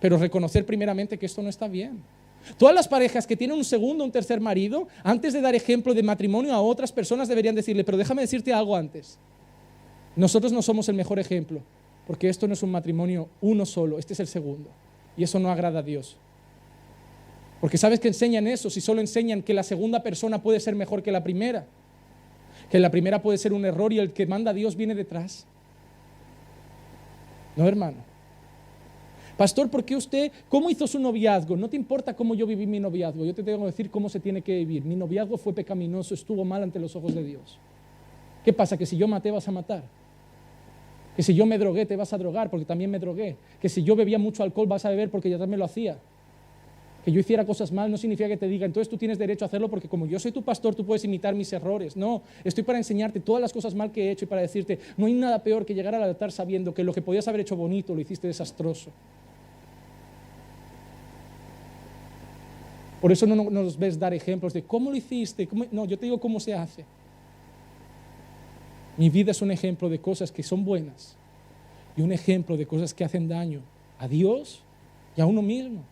[0.00, 2.02] pero reconocer primeramente que esto no está bien.
[2.58, 5.94] Todas las parejas que tienen un segundo o un tercer marido, antes de dar ejemplo
[5.94, 9.18] de matrimonio a otras personas, deberían decirle, pero déjame decirte algo antes.
[10.14, 11.60] Nosotros no somos el mejor ejemplo,
[12.06, 14.70] porque esto no es un matrimonio uno solo, este es el segundo.
[15.16, 16.16] Y eso no agrada a Dios.
[17.60, 21.02] Porque sabes que enseñan eso, si solo enseñan que la segunda persona puede ser mejor
[21.02, 21.66] que la primera,
[22.70, 25.46] que la primera puede ser un error y el que manda a Dios viene detrás.
[27.56, 28.15] No, hermano.
[29.36, 31.56] Pastor, ¿por qué usted, cómo hizo su noviazgo?
[31.56, 34.18] No te importa cómo yo viví mi noviazgo, yo te tengo que decir cómo se
[34.18, 34.84] tiene que vivir.
[34.84, 37.58] Mi noviazgo fue pecaminoso, estuvo mal ante los ojos de Dios.
[38.44, 38.78] ¿Qué pasa?
[38.78, 39.82] Que si yo maté vas a matar.
[41.14, 43.36] Que si yo me drogué te vas a drogar porque también me drogué.
[43.60, 45.98] Que si yo bebía mucho alcohol vas a beber porque yo también lo hacía.
[47.04, 49.48] Que yo hiciera cosas mal no significa que te diga, entonces tú tienes derecho a
[49.48, 51.94] hacerlo porque como yo soy tu pastor tú puedes imitar mis errores.
[51.94, 55.06] No, estoy para enseñarte todas las cosas mal que he hecho y para decirte, no
[55.06, 57.94] hay nada peor que llegar al altar sabiendo que lo que podías haber hecho bonito
[57.94, 58.90] lo hiciste desastroso.
[63.06, 65.48] Por eso no nos ves dar ejemplos de cómo lo hiciste.
[65.70, 66.84] No, yo te digo cómo se hace.
[68.96, 71.14] Mi vida es un ejemplo de cosas que son buenas
[71.96, 73.60] y un ejemplo de cosas que hacen daño
[74.00, 74.60] a Dios
[75.16, 75.84] y a uno mismo.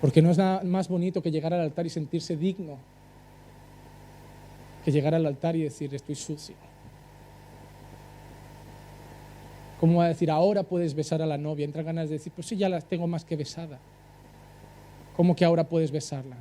[0.00, 2.76] Porque no es nada más bonito que llegar al altar y sentirse digno
[4.84, 6.69] que llegar al altar y decir estoy sucio.
[9.80, 11.64] ¿Cómo va a decir, ahora puedes besar a la novia?
[11.64, 13.78] Entra ganas de decir, pues sí, ya la tengo más que besada.
[15.16, 16.36] ¿Cómo que ahora puedes besarla?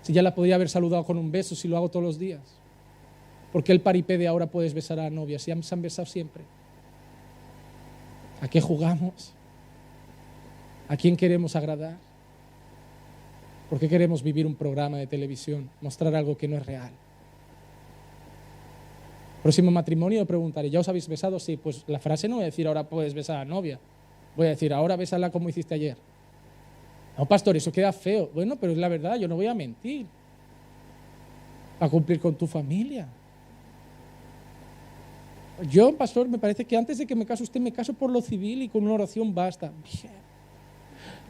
[0.00, 2.40] Si ya la podría haber saludado con un beso, si lo hago todos los días.
[3.52, 5.38] ¿Por qué el paripé de ahora puedes besar a la novia?
[5.38, 6.42] Si ya se han besado siempre.
[8.40, 9.34] ¿A qué jugamos?
[10.88, 11.98] ¿A quién queremos agradar?
[13.68, 16.92] ¿Por qué queremos vivir un programa de televisión, mostrar algo que no es real?
[19.44, 21.38] Próximo matrimonio preguntaré, ¿ya os habéis besado?
[21.38, 23.78] Sí, pues la frase no voy a decir ahora puedes besar a la novia.
[24.38, 25.98] Voy a decir, ahora bésala como hiciste ayer.
[27.18, 28.30] No, pastor, eso queda feo.
[28.32, 30.06] Bueno, pero es la verdad, yo no voy a mentir.
[31.78, 33.06] A cumplir con tu familia.
[35.70, 38.22] Yo, pastor, me parece que antes de que me case usted, me caso por lo
[38.22, 39.70] civil y con una oración basta.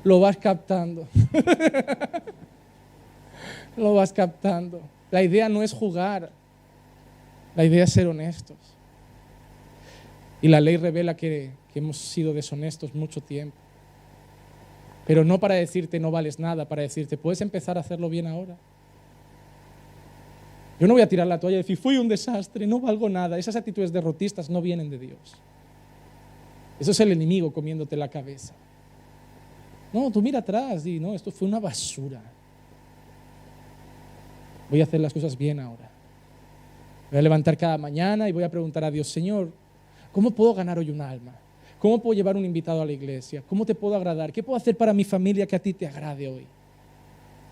[0.04, 1.08] Lo vas captando.
[3.76, 4.82] lo vas captando.
[5.10, 6.43] La idea no es jugar.
[7.56, 8.56] La idea es ser honestos.
[10.42, 13.56] Y la ley revela que, hemos sido deshonestos mucho tiempo.
[15.06, 18.56] Pero no para decirte no vales nada, para decirte puedes empezar a hacerlo bien ahora.
[20.78, 23.38] Yo no voy a tirar la toalla y decir fui un desastre, no valgo nada.
[23.38, 25.36] Esas actitudes derrotistas no vienen de Dios.
[26.78, 28.54] Eso es el enemigo comiéndote la cabeza.
[29.92, 32.20] No, tú mira atrás y no, esto fue una basura.
[34.68, 35.93] Voy a hacer las cosas bien ahora.
[37.14, 39.52] Voy a levantar cada mañana y voy a preguntar a Dios, Señor,
[40.10, 41.32] ¿cómo puedo ganar hoy un alma?
[41.78, 43.40] ¿Cómo puedo llevar un invitado a la iglesia?
[43.48, 44.32] ¿Cómo te puedo agradar?
[44.32, 46.44] ¿Qué puedo hacer para mi familia que a ti te agrade hoy?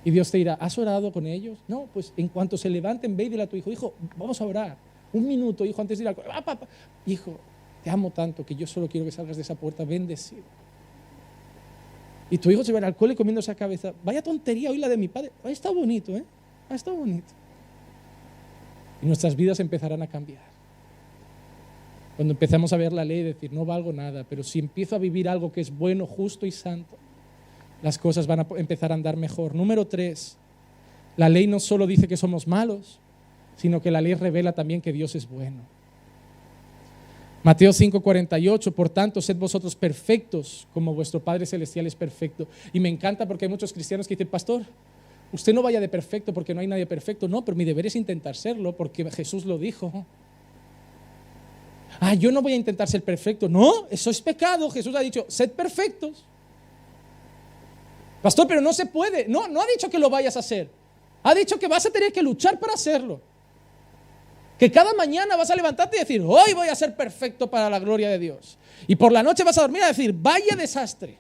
[0.04, 1.60] Y Dios te dirá, ¿has orado con ellos?
[1.68, 4.76] No, pues en cuanto se levanten, ve a tu hijo, hijo, vamos a orar.
[5.12, 6.58] Un minuto, hijo, antes de ir al ah.
[7.06, 7.38] Hijo,
[7.84, 10.42] te amo tanto que yo solo quiero que salgas de esa puerta bendecido.
[12.30, 13.92] Y tu hijo se va al alcohol y comiendo esa cabeza.
[14.02, 15.30] Vaya tontería hoy la de mi padre.
[15.44, 16.24] Estado bonito, ¿eh?
[16.68, 17.41] Estado bonito
[19.03, 20.42] y nuestras vidas empezarán a cambiar.
[22.16, 25.28] Cuando empezamos a ver la ley decir, no valgo nada, pero si empiezo a vivir
[25.28, 26.96] algo que es bueno, justo y santo,
[27.82, 29.55] las cosas van a empezar a andar mejor.
[29.55, 30.36] Número tres,
[31.16, 33.00] la ley no solo dice que somos malos,
[33.57, 35.59] sino que la ley revela también que Dios es bueno.
[37.42, 42.46] Mateo 5:48, por tanto, sed vosotros perfectos como vuestro Padre Celestial es perfecto.
[42.72, 44.62] Y me encanta porque hay muchos cristianos que dicen, pastor,
[45.32, 47.26] Usted no vaya de perfecto porque no hay nadie perfecto.
[47.26, 50.04] No, pero mi deber es intentar serlo porque Jesús lo dijo.
[52.00, 53.48] Ah, yo no voy a intentar ser perfecto.
[53.48, 54.70] No, eso es pecado.
[54.70, 56.24] Jesús ha dicho, sed perfectos.
[58.20, 59.26] Pastor, pero no se puede.
[59.26, 60.68] No, no ha dicho que lo vayas a hacer.
[61.22, 63.20] Ha dicho que vas a tener que luchar para hacerlo.
[64.58, 67.78] Que cada mañana vas a levantarte y decir, hoy voy a ser perfecto para la
[67.78, 68.58] gloria de Dios.
[68.86, 71.18] Y por la noche vas a dormir a decir, vaya desastre.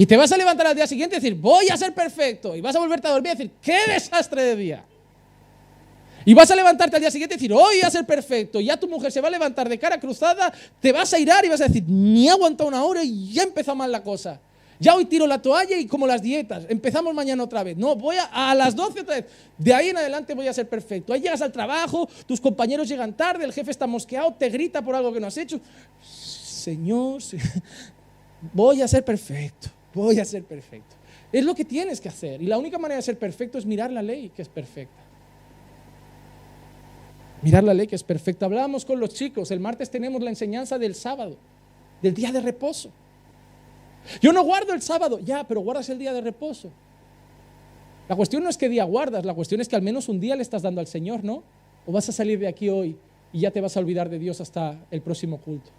[0.00, 2.56] Y te vas a levantar al día siguiente y decir, voy a ser perfecto.
[2.56, 4.84] Y vas a volverte a dormir y decir, qué desastre de día.
[6.24, 8.62] Y vas a levantarte al día siguiente y decir, hoy voy a ser perfecto.
[8.62, 11.44] Y ya tu mujer se va a levantar de cara cruzada, te vas a irar
[11.44, 14.40] y vas a decir, ni aguanta una hora y ya empezó mal la cosa.
[14.78, 17.76] Ya hoy tiro la toalla y como las dietas, empezamos mañana otra vez.
[17.76, 19.26] No, voy a, a las 12 otra vez.
[19.58, 21.12] De ahí en adelante voy a ser perfecto.
[21.12, 24.94] Ahí llegas al trabajo, tus compañeros llegan tarde, el jefe está mosqueado, te grita por
[24.94, 25.60] algo que no has hecho.
[26.00, 27.20] Señor,
[28.54, 30.96] voy a ser perfecto voy a ser perfecto.
[31.32, 32.42] Es lo que tienes que hacer.
[32.42, 35.02] Y la única manera de ser perfecto es mirar la ley que es perfecta.
[37.42, 38.46] Mirar la ley que es perfecta.
[38.46, 41.36] Hablábamos con los chicos, el martes tenemos la enseñanza del sábado,
[42.02, 42.90] del día de reposo.
[44.20, 46.70] Yo no guardo el sábado, ya, pero guardas el día de reposo.
[48.08, 50.34] La cuestión no es qué día guardas, la cuestión es que al menos un día
[50.36, 51.42] le estás dando al Señor, ¿no?
[51.86, 52.96] O vas a salir de aquí hoy
[53.32, 55.70] y ya te vas a olvidar de Dios hasta el próximo culto.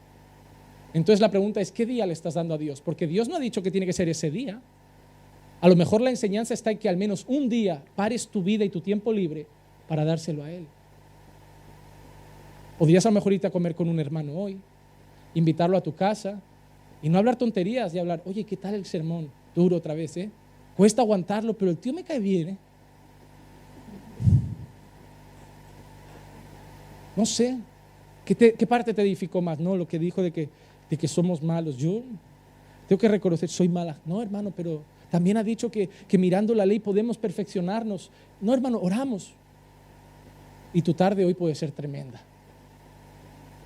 [0.93, 2.81] Entonces la pregunta es, ¿qué día le estás dando a Dios?
[2.81, 4.61] Porque Dios no ha dicho que tiene que ser ese día.
[5.61, 8.65] A lo mejor la enseñanza está en que al menos un día pares tu vida
[8.65, 9.45] y tu tiempo libre
[9.87, 10.65] para dárselo a Él.
[12.77, 14.57] Podrías a lo mejor irte a comer con un hermano hoy,
[15.35, 16.41] invitarlo a tu casa
[17.01, 19.29] y no hablar tonterías y hablar, oye, ¿qué tal el sermón?
[19.55, 20.29] Duro otra vez, ¿eh?
[20.75, 22.57] Cuesta aguantarlo, pero el tío me cae bien, ¿eh?
[27.15, 27.57] No sé,
[28.25, 29.59] ¿qué, qué parte te edificó más?
[29.59, 30.49] No, lo que dijo de que,
[30.91, 31.77] de que somos malos.
[31.77, 32.03] Yo
[32.87, 33.97] tengo que reconocer, soy mala.
[34.05, 38.11] No, hermano, pero también ha dicho que, que mirando la ley podemos perfeccionarnos.
[38.41, 39.33] No, hermano, oramos.
[40.73, 42.21] Y tu tarde hoy puede ser tremenda.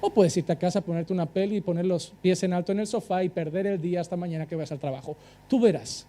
[0.02, 2.80] O puedes irte a casa, ponerte una peli y poner los pies en alto en
[2.80, 5.18] el sofá y perder el día hasta mañana que vas al trabajo.
[5.50, 6.06] Tú verás.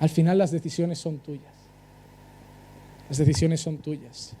[0.00, 1.54] Al final las decisiones son tuyas.
[3.08, 4.34] Las decisiones son tuyas.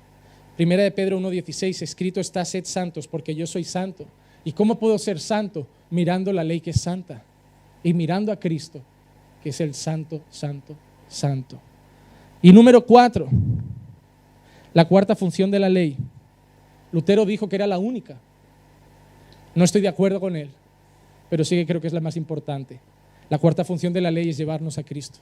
[0.56, 4.06] Primera de Pedro 1.16, escrito está, sed santos, porque yo soy santo.
[4.44, 5.66] ¿Y cómo puedo ser santo?
[5.90, 7.22] Mirando la ley que es santa
[7.82, 8.80] y mirando a Cristo,
[9.42, 10.74] que es el santo, santo,
[11.08, 11.60] santo.
[12.40, 13.28] Y número cuatro,
[14.72, 15.96] la cuarta función de la ley.
[16.92, 18.18] Lutero dijo que era la única.
[19.54, 20.50] No estoy de acuerdo con él,
[21.28, 22.80] pero sí que creo que es la más importante.
[23.28, 25.18] La cuarta función de la ley es llevarnos a Cristo.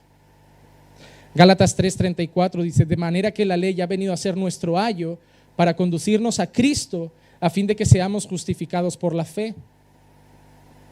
[1.33, 5.17] Gálatas 3:34 dice, de manera que la ley ha venido a ser nuestro ayo
[5.55, 7.11] para conducirnos a Cristo
[7.41, 9.55] a fin de que seamos justificados por la fe.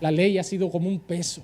[0.02, 1.44] La ley ha sido como un peso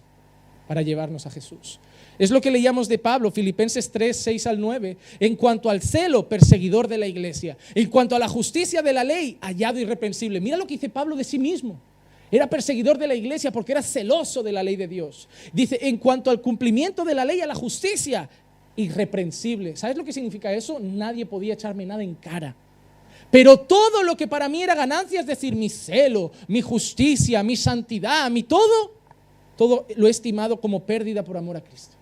[0.67, 1.79] para llevarnos a Jesús.
[2.17, 6.27] Es lo que leíamos de Pablo, Filipenses 3, 6 al 9, en cuanto al celo
[6.27, 10.41] perseguidor de la iglesia, en cuanto a la justicia de la ley, hallado irreprensible.
[10.41, 11.79] Mira lo que dice Pablo de sí mismo.
[12.31, 15.29] Era perseguidor de la iglesia porque era celoso de la ley de Dios.
[15.53, 18.27] Dice, en cuanto al cumplimiento de la ley, a la justicia,
[18.75, 19.75] irreprensible.
[19.75, 20.79] ¿Sabes lo que significa eso?
[20.79, 22.55] Nadie podía echarme nada en cara.
[23.31, 27.55] Pero todo lo que para mí era ganancia, es decir, mi celo, mi justicia, mi
[27.55, 28.93] santidad, mi todo,
[29.57, 31.95] todo lo he estimado como pérdida por amor a Cristo.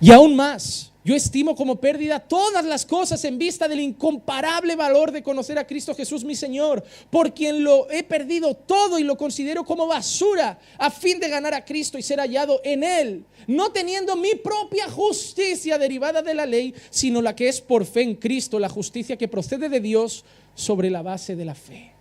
[0.00, 5.10] Y aún más, yo estimo como pérdida todas las cosas en vista del incomparable valor
[5.10, 9.16] de conocer a Cristo Jesús mi Señor, por quien lo he perdido todo y lo
[9.16, 13.72] considero como basura a fin de ganar a Cristo y ser hallado en Él, no
[13.72, 18.14] teniendo mi propia justicia derivada de la ley, sino la que es por fe en
[18.14, 20.24] Cristo, la justicia que procede de Dios
[20.54, 21.91] sobre la base de la fe.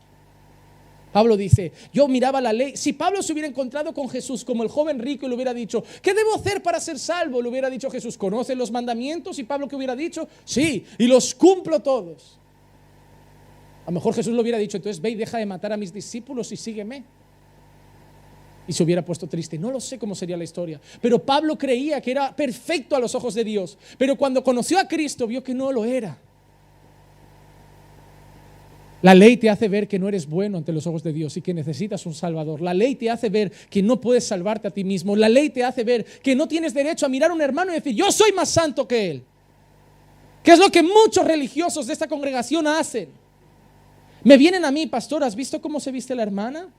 [1.12, 2.78] Pablo dice, yo miraba la ley.
[2.78, 5.84] Si Pablo se hubiera encontrado con Jesús como el joven rico y le hubiera dicho,
[6.01, 7.41] ¿qué debo hacer para ser salvo?
[7.41, 9.38] Le hubiera dicho Jesús, ¿conoce los mandamientos?
[9.39, 12.39] Y Pablo que hubiera dicho, sí, y los cumplo todos.
[13.84, 15.91] A lo mejor Jesús le hubiera dicho, entonces ve y deja de matar a mis
[15.91, 17.03] discípulos y sígueme.
[18.68, 19.57] Y se hubiera puesto triste.
[19.57, 20.80] No lo sé cómo sería la historia.
[21.01, 23.78] Pero Pablo creía que era perfecto a los ojos de Dios.
[23.97, 26.18] Pero cuando conoció a Cristo vio que no lo era.
[29.01, 31.41] La ley te hace ver que no eres bueno ante los ojos de Dios y
[31.41, 32.61] que necesitas un Salvador.
[32.61, 35.15] La ley te hace ver que no puedes salvarte a ti mismo.
[35.15, 37.75] La ley te hace ver que no tienes derecho a mirar a un hermano y
[37.75, 39.23] decir, yo soy más santo que él.
[40.43, 43.09] ¿Qué es lo que muchos religiosos de esta congregación hacen?
[44.23, 46.69] Me vienen a mí, pastor, ¿has visto cómo se viste la hermana?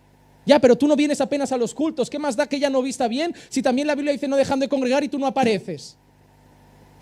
[0.47, 2.09] Ya, pero tú no vienes apenas a los cultos.
[2.09, 4.61] ¿Qué más da que ella no vista bien si también la Biblia dice no dejan
[4.61, 5.97] de congregar y tú no apareces?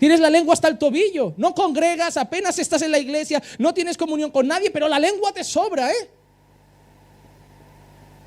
[0.01, 3.95] Tienes la lengua hasta el tobillo, no congregas, apenas estás en la iglesia, no tienes
[3.95, 6.09] comunión con nadie, pero la lengua te sobra, ¿eh?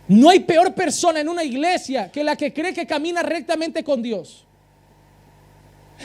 [0.07, 4.05] No hay peor persona en una iglesia que la que cree que camina rectamente con
[4.05, 4.45] Dios.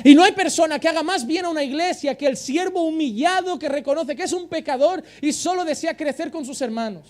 [0.03, 3.59] Y no hay persona que haga más bien a una iglesia que el siervo humillado
[3.59, 7.03] que reconoce que es un pecador y solo desea crecer con sus hermanos.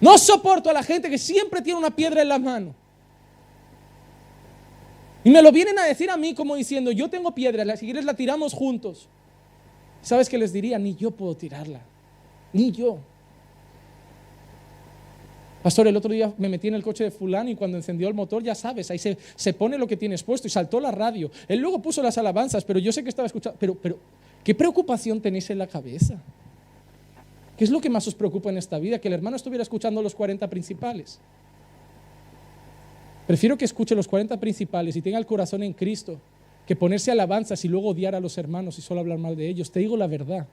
[0.00, 2.79] No soporto a la gente que siempre tiene una piedra en la mano.
[5.22, 8.04] Y me lo vienen a decir a mí como diciendo, yo tengo piedra, si quieres
[8.04, 9.08] la tiramos juntos.
[10.02, 10.78] ¿Sabes qué les diría?
[10.78, 11.80] Ni yo puedo tirarla.
[12.52, 12.98] Ni yo.
[15.62, 18.14] Pastor, el otro día me metí en el coche de fulano y cuando encendió el
[18.14, 21.30] motor, ya sabes, ahí se, se, pone lo que tienes puesto y saltó la radio.
[21.48, 23.58] Él luego puso las alabanzas, pero yo sé que estaba escuchando.
[23.60, 23.98] Pero, pero,
[24.42, 26.18] ¿qué preocupación tenéis en la cabeza?
[27.58, 28.98] ¿Qué es lo que más os preocupa en esta vida?
[29.00, 31.20] Que el hermano estuviera escuchando los 40 principales.
[33.30, 36.18] Prefiero que escuche los 40 principales y tenga el corazón en Cristo
[36.66, 39.70] que ponerse alabanzas y luego odiar a los hermanos y solo hablar mal de ellos.
[39.70, 40.48] Te digo la verdad.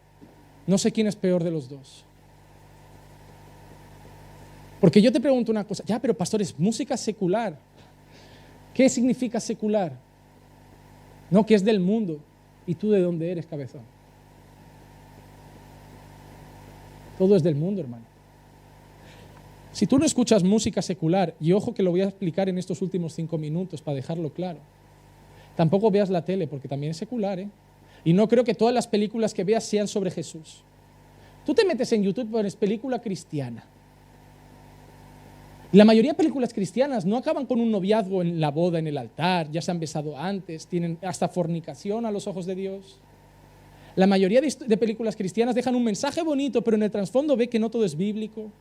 [0.68, 2.06] No sé quién es peor de los dos.
[4.80, 7.58] Porque yo te pregunto una cosa, ya, pero pastor, es música secular.
[8.76, 9.94] ¿Qué significa secular?
[11.32, 12.20] No, que es del mundo.
[12.68, 13.82] ¿Y tú de dónde eres, cabezón?
[17.18, 18.07] Todo es del mundo, hermano.
[19.78, 22.82] Si tú no escuchas música secular, y ojo que lo voy a explicar en estos
[22.82, 24.58] últimos cinco minutos para dejarlo claro,
[25.56, 27.48] tampoco veas la tele porque también es secular, ¿eh?
[28.04, 30.64] Y no creo que todas las películas que veas sean sobre Jesús.
[31.46, 33.66] Tú te metes en YouTube pones película cristiana.
[35.72, 38.98] la mayoría de películas cristianas no acaban con un noviazgo en la boda, en el
[38.98, 43.00] altar, ya se han besado antes, tienen hasta fornicación a los ojos de Dios.
[43.96, 47.60] La mayoría de, películas cristianas dejan un mensaje bonito, pero en el trasfondo ve que
[47.60, 48.52] no todo es bíblico.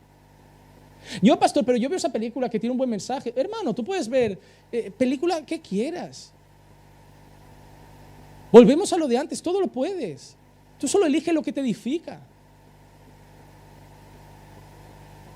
[1.21, 3.33] Yo, pastor, pero yo veo esa película que tiene un buen mensaje.
[3.35, 4.37] Hermano, tú puedes ver
[4.71, 6.31] eh, película que quieras.
[8.51, 10.35] Volvemos a lo de antes, todo lo puedes.
[10.79, 12.19] Tú solo elige lo que te edifica.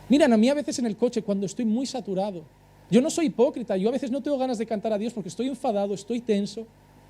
[0.10, 2.44] Miran, a mí a veces en el coche, cuando estoy muy saturado,
[2.90, 5.30] yo no soy hipócrita, yo a veces no tengo ganas de cantar a Dios porque
[5.30, 6.68] estoy enfadado, estoy tenso,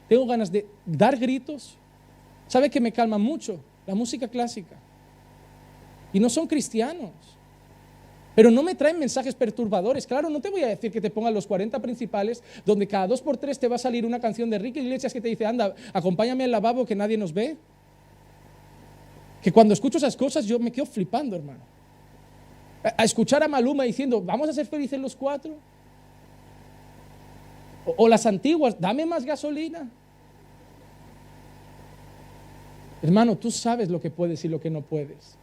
[0.07, 1.75] tengo ganas de dar gritos.
[2.47, 3.59] ¿Sabe que me calma mucho?
[3.87, 4.75] La música clásica.
[6.13, 7.11] Y no son cristianos.
[8.41, 10.07] Pero no me traen mensajes perturbadores.
[10.07, 13.21] Claro, no te voy a decir que te pongan los 40 principales, donde cada dos
[13.21, 15.75] por tres te va a salir una canción de Ricky Iglesias que te dice, anda,
[15.93, 17.55] acompáñame al lavabo que nadie nos ve.
[19.43, 21.59] Que cuando escucho esas cosas yo me quedo flipando, hermano.
[22.97, 25.57] A escuchar a Maluma diciendo, vamos a ser felices los cuatro.
[27.85, 29.87] O, o las antiguas, dame más gasolina.
[33.03, 35.37] Hermano, tú sabes lo que puedes y lo que no puedes.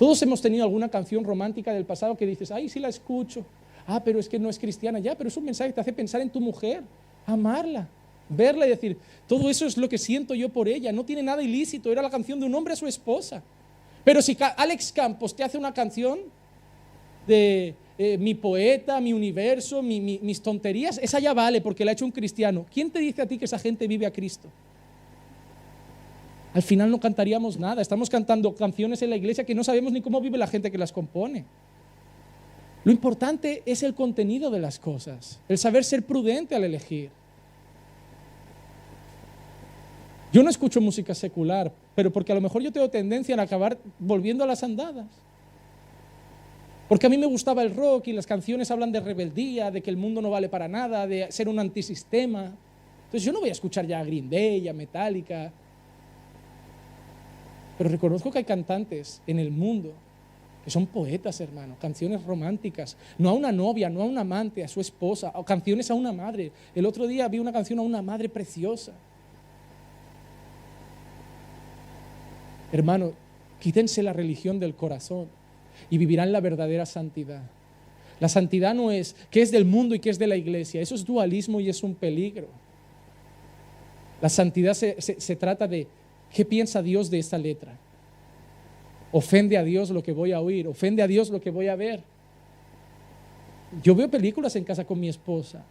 [0.00, 3.44] Todos hemos tenido alguna canción romántica del pasado que dices, ay, sí la escucho.
[3.86, 5.92] Ah, pero es que no es cristiana ya, pero es un mensaje que te hace
[5.92, 6.82] pensar en tu mujer,
[7.26, 7.86] amarla,
[8.26, 8.96] verla y decir,
[9.28, 12.08] todo eso es lo que siento yo por ella, no tiene nada ilícito, era la
[12.08, 13.42] canción de un hombre a su esposa.
[14.02, 16.20] Pero si Alex Campos te hace una canción
[17.26, 22.06] de eh, mi poeta, mi universo, mis tonterías, esa ya vale porque la ha hecho
[22.06, 22.64] un cristiano.
[22.72, 24.48] ¿Quién te dice a ti que esa gente vive a Cristo?
[26.52, 27.80] Al final no cantaríamos nada.
[27.80, 30.78] Estamos cantando canciones en la iglesia que no sabemos ni cómo vive la gente que
[30.78, 31.44] las compone.
[32.82, 37.10] Lo importante es el contenido de las cosas, el saber ser prudente al elegir.
[40.32, 43.76] Yo no escucho música secular, pero porque a lo mejor yo tengo tendencia a acabar
[43.98, 45.06] volviendo a las andadas.
[46.88, 49.90] Porque a mí me gustaba el rock y las canciones hablan de rebeldía, de que
[49.90, 52.52] el mundo no vale para nada, de ser un antisistema.
[53.04, 55.52] Entonces yo no voy a escuchar ya a Green Day, a Metallica,
[57.80, 59.94] pero reconozco que hay cantantes en el mundo
[60.62, 64.68] que son poetas, hermano, canciones románticas, no a una novia, no a un amante, a
[64.68, 66.52] su esposa, o canciones a una madre.
[66.74, 68.92] El otro día vi una canción a una madre preciosa.
[72.70, 73.14] Hermano,
[73.60, 75.28] quítense la religión del corazón
[75.88, 77.44] y vivirán la verdadera santidad.
[78.20, 80.94] La santidad no es qué es del mundo y qué es de la iglesia, eso
[80.94, 82.48] es dualismo y es un peligro.
[84.20, 85.86] La santidad se, se trata de
[86.32, 87.76] ¿Qué piensa Dios de esta letra?
[89.12, 91.76] Ofende a Dios lo que voy a oír, ofende a Dios lo que voy a
[91.76, 92.02] ver.
[93.82, 95.64] Yo veo películas en casa con mi esposa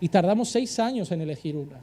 [0.00, 1.80] y tardamos seis años en elegir una.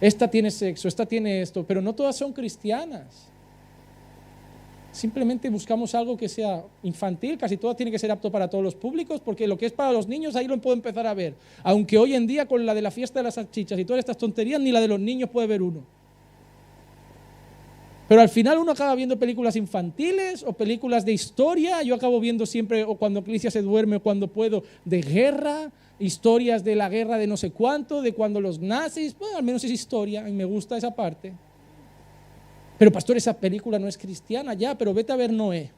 [0.00, 3.28] Esta tiene sexo, esta tiene esto, pero no todas son cristianas.
[4.98, 8.74] Simplemente buscamos algo que sea infantil, casi todo tiene que ser apto para todos los
[8.74, 11.34] públicos, porque lo que es para los niños ahí lo puedo empezar a ver.
[11.62, 14.18] Aunque hoy en día con la de la fiesta de las salchichas y todas estas
[14.18, 15.84] tonterías, ni la de los niños puede ver uno.
[18.08, 21.80] Pero al final uno acaba viendo películas infantiles o películas de historia.
[21.84, 25.70] Yo acabo viendo siempre, o cuando Clicia se duerme, o cuando puedo, de guerra,
[26.00, 29.62] historias de la guerra de no sé cuánto, de cuando los nazis, bueno, al menos
[29.62, 31.34] es historia, y me gusta esa parte.
[32.78, 35.70] Pero pastor, esa película no es cristiana ya, pero vete a ver Noé.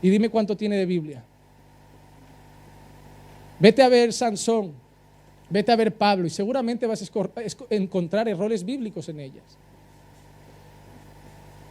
[0.00, 1.22] Y dime cuánto tiene de Biblia.
[3.58, 4.72] Vete a ver Sansón,
[5.50, 7.30] vete a ver Pablo y seguramente vas a
[7.70, 9.58] encontrar errores bíblicos en ellas.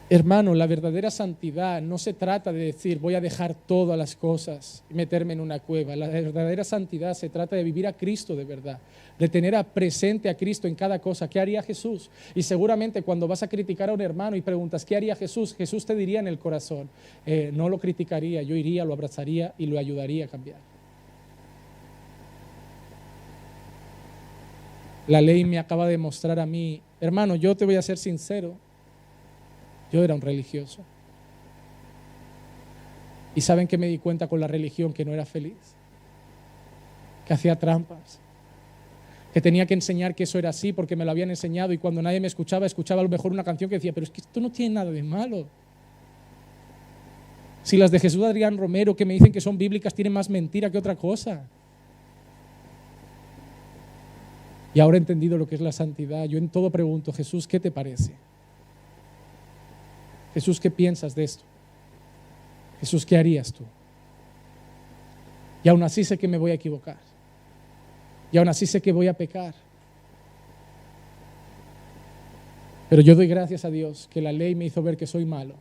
[0.10, 4.86] Hermano, la verdadera santidad no se trata de decir voy a dejar todas las cosas
[4.90, 5.98] y meterme en una cueva.
[5.98, 8.80] La verdadera santidad se trata de vivir a Cristo de verdad,
[9.20, 11.30] de tener a presente a Cristo en cada cosa.
[11.30, 12.10] ¿Qué haría Jesús?
[12.34, 15.54] Y seguramente cuando vas a criticar a un hermano y preguntas ¿qué haría Jesús?
[15.54, 16.90] Jesús te diría en el corazón,
[17.26, 20.60] eh, no lo criticaría, yo iría, lo abrazaría y lo ayudaría a cambiar.
[25.08, 28.56] La ley me acaba de mostrar a mí, hermano, yo te voy a ser sincero
[29.92, 30.84] yo era un religioso.
[33.36, 35.76] ¿Y saben que me di cuenta con la religión que no era feliz?
[37.26, 38.20] Que hacía trampas.
[39.34, 42.02] Que tenía que enseñar que eso era así porque me lo habían enseñado y cuando
[42.02, 44.40] nadie me escuchaba, escuchaba a lo mejor una canción que decía, pero es que esto
[44.40, 45.46] no tiene nada de malo.
[47.62, 50.72] Si las de Jesús Adrián Romero que me dicen que son bíblicas tienen más mentira
[50.72, 51.46] que otra cosa.
[54.74, 56.26] Y ahora he entendido lo que es la santidad.
[56.26, 58.14] Yo en todo pregunto, Jesús, ¿qué te parece?
[60.38, 61.44] Jesús, ¿qué piensas de esto?
[62.80, 63.64] Jesús, ¿qué harías tú?
[65.64, 67.00] Y aún así sé que me voy a equivocar.
[68.32, 69.56] Y aún así sé que voy a pecar.
[72.88, 75.56] Pero yo doy gracias a Dios que la ley me hizo ver que soy malo.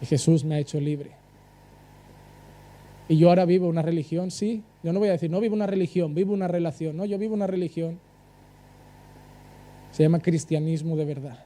[0.00, 1.10] Y Jesús me ha hecho libre.
[3.10, 4.62] Y yo ahora vivo una religión, sí.
[4.82, 6.96] Yo no voy a decir, no vivo una religión, vivo una relación.
[6.96, 7.98] No, yo vivo una religión.
[9.92, 11.44] Se llama cristianismo de verdad.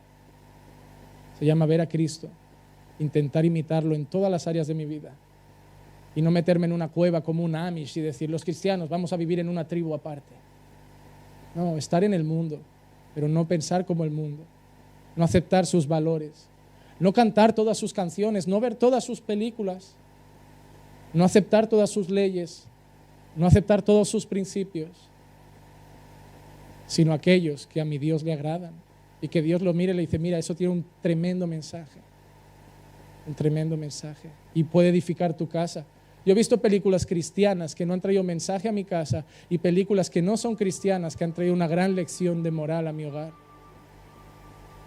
[1.39, 2.29] Se llama ver a Cristo,
[2.99, 5.15] intentar imitarlo en todas las áreas de mi vida.
[6.15, 9.17] Y no meterme en una cueva como un Amish y decir, los cristianos vamos a
[9.17, 10.35] vivir en una tribu aparte.
[11.55, 12.59] No, estar en el mundo,
[13.15, 14.43] pero no pensar como el mundo.
[15.15, 16.49] No aceptar sus valores.
[16.99, 19.95] No cantar todas sus canciones, no ver todas sus películas
[21.13, 22.65] no aceptar todas sus leyes,
[23.37, 24.91] no aceptar todos sus principios,
[26.87, 28.73] sino aquellos que a mi Dios le agradan
[29.21, 32.01] y que Dios lo mire y le dice, mira, eso tiene un tremendo mensaje,
[33.27, 35.87] un tremendo mensaje y puede edificar tu casa.
[36.25, 40.11] Yo he visto películas cristianas que no han traído mensaje a mi casa y películas
[40.11, 43.33] que no son cristianas que han traído una gran lección de moral a mi hogar.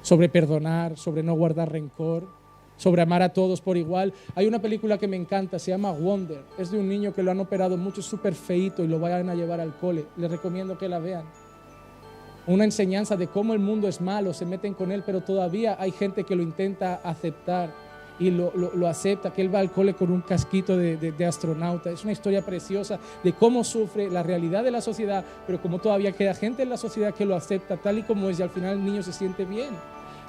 [0.01, 2.27] Sobre perdonar, sobre no guardar rencor,
[2.77, 4.13] sobre amar a todos por igual.
[4.35, 6.43] Hay una película que me encanta, se llama Wonder.
[6.57, 9.35] Es de un niño que lo han operado mucho, súper feito y lo vayan a
[9.35, 10.05] llevar al cole.
[10.17, 11.25] Les recomiendo que la vean.
[12.47, 15.91] Una enseñanza de cómo el mundo es malo, se meten con él, pero todavía hay
[15.91, 17.69] gente que lo intenta aceptar
[18.19, 21.89] y lo, acepta, que él va al cole con un casquito de, de, astronauta.
[21.89, 26.11] Es una historia preciosa de cómo sufre la realidad de la sociedad, pero como todavía
[26.11, 28.73] queda gente en la sociedad que lo acepta tal y como es y al final
[28.73, 29.69] el niño se siente bien.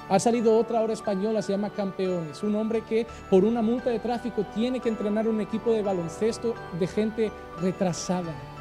[0.09, 2.43] Ha salido otra obra española, se llama Campeones.
[2.43, 6.53] Un hombre que por una multa de tráfico tiene que entrenar un equipo de baloncesto
[6.79, 7.31] de gente
[7.61, 8.52] retrasada.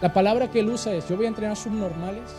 [0.00, 2.30] La palabra que él usa es, yo voy a entrenar subnormales.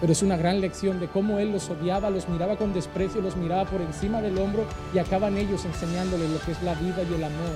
[0.00, 3.36] Pero es una gran lección de cómo él los odiaba, los miraba con desprecio, los
[3.36, 4.64] miraba por encima del hombro
[4.94, 7.54] y acaban ellos enseñándoles lo que es la vida y el amor.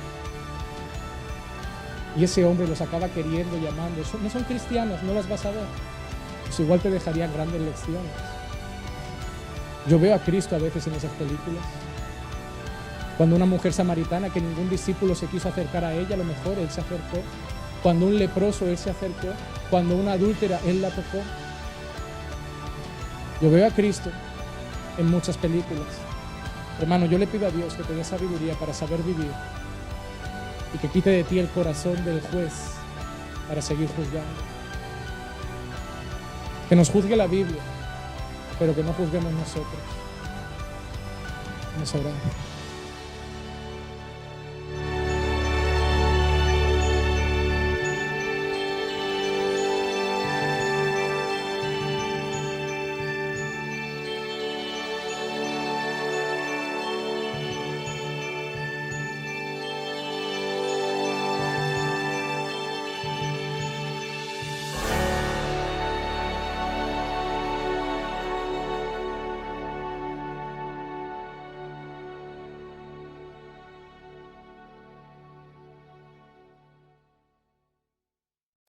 [2.17, 4.03] Y ese hombre los acaba queriendo y amando.
[4.23, 5.65] No son cristianos, no las vas a ver.
[6.45, 8.13] Pues igual te dejarían grandes lecciones.
[9.89, 11.65] Yo veo a Cristo a veces en esas películas.
[13.17, 16.59] Cuando una mujer samaritana que ningún discípulo se quiso acercar a ella, a lo mejor
[16.59, 17.19] Él se acercó.
[17.85, 19.29] Cuando un leproso Él se acercó.
[19.71, 21.23] Cuando una adúltera Él la tocó.
[23.41, 24.11] Yo veo a Cristo
[24.99, 25.87] en muchas películas.
[26.81, 29.31] Hermano, yo le pido a Dios que te dé sabiduría para saber vivir
[30.75, 32.53] y que quite de ti el corazón del juez
[33.47, 34.43] para seguir juzgando.
[36.69, 37.63] Que nos juzgue la Biblia
[38.59, 39.81] pero que no juzguemos nosotros.
[41.75, 42.54] Vamos a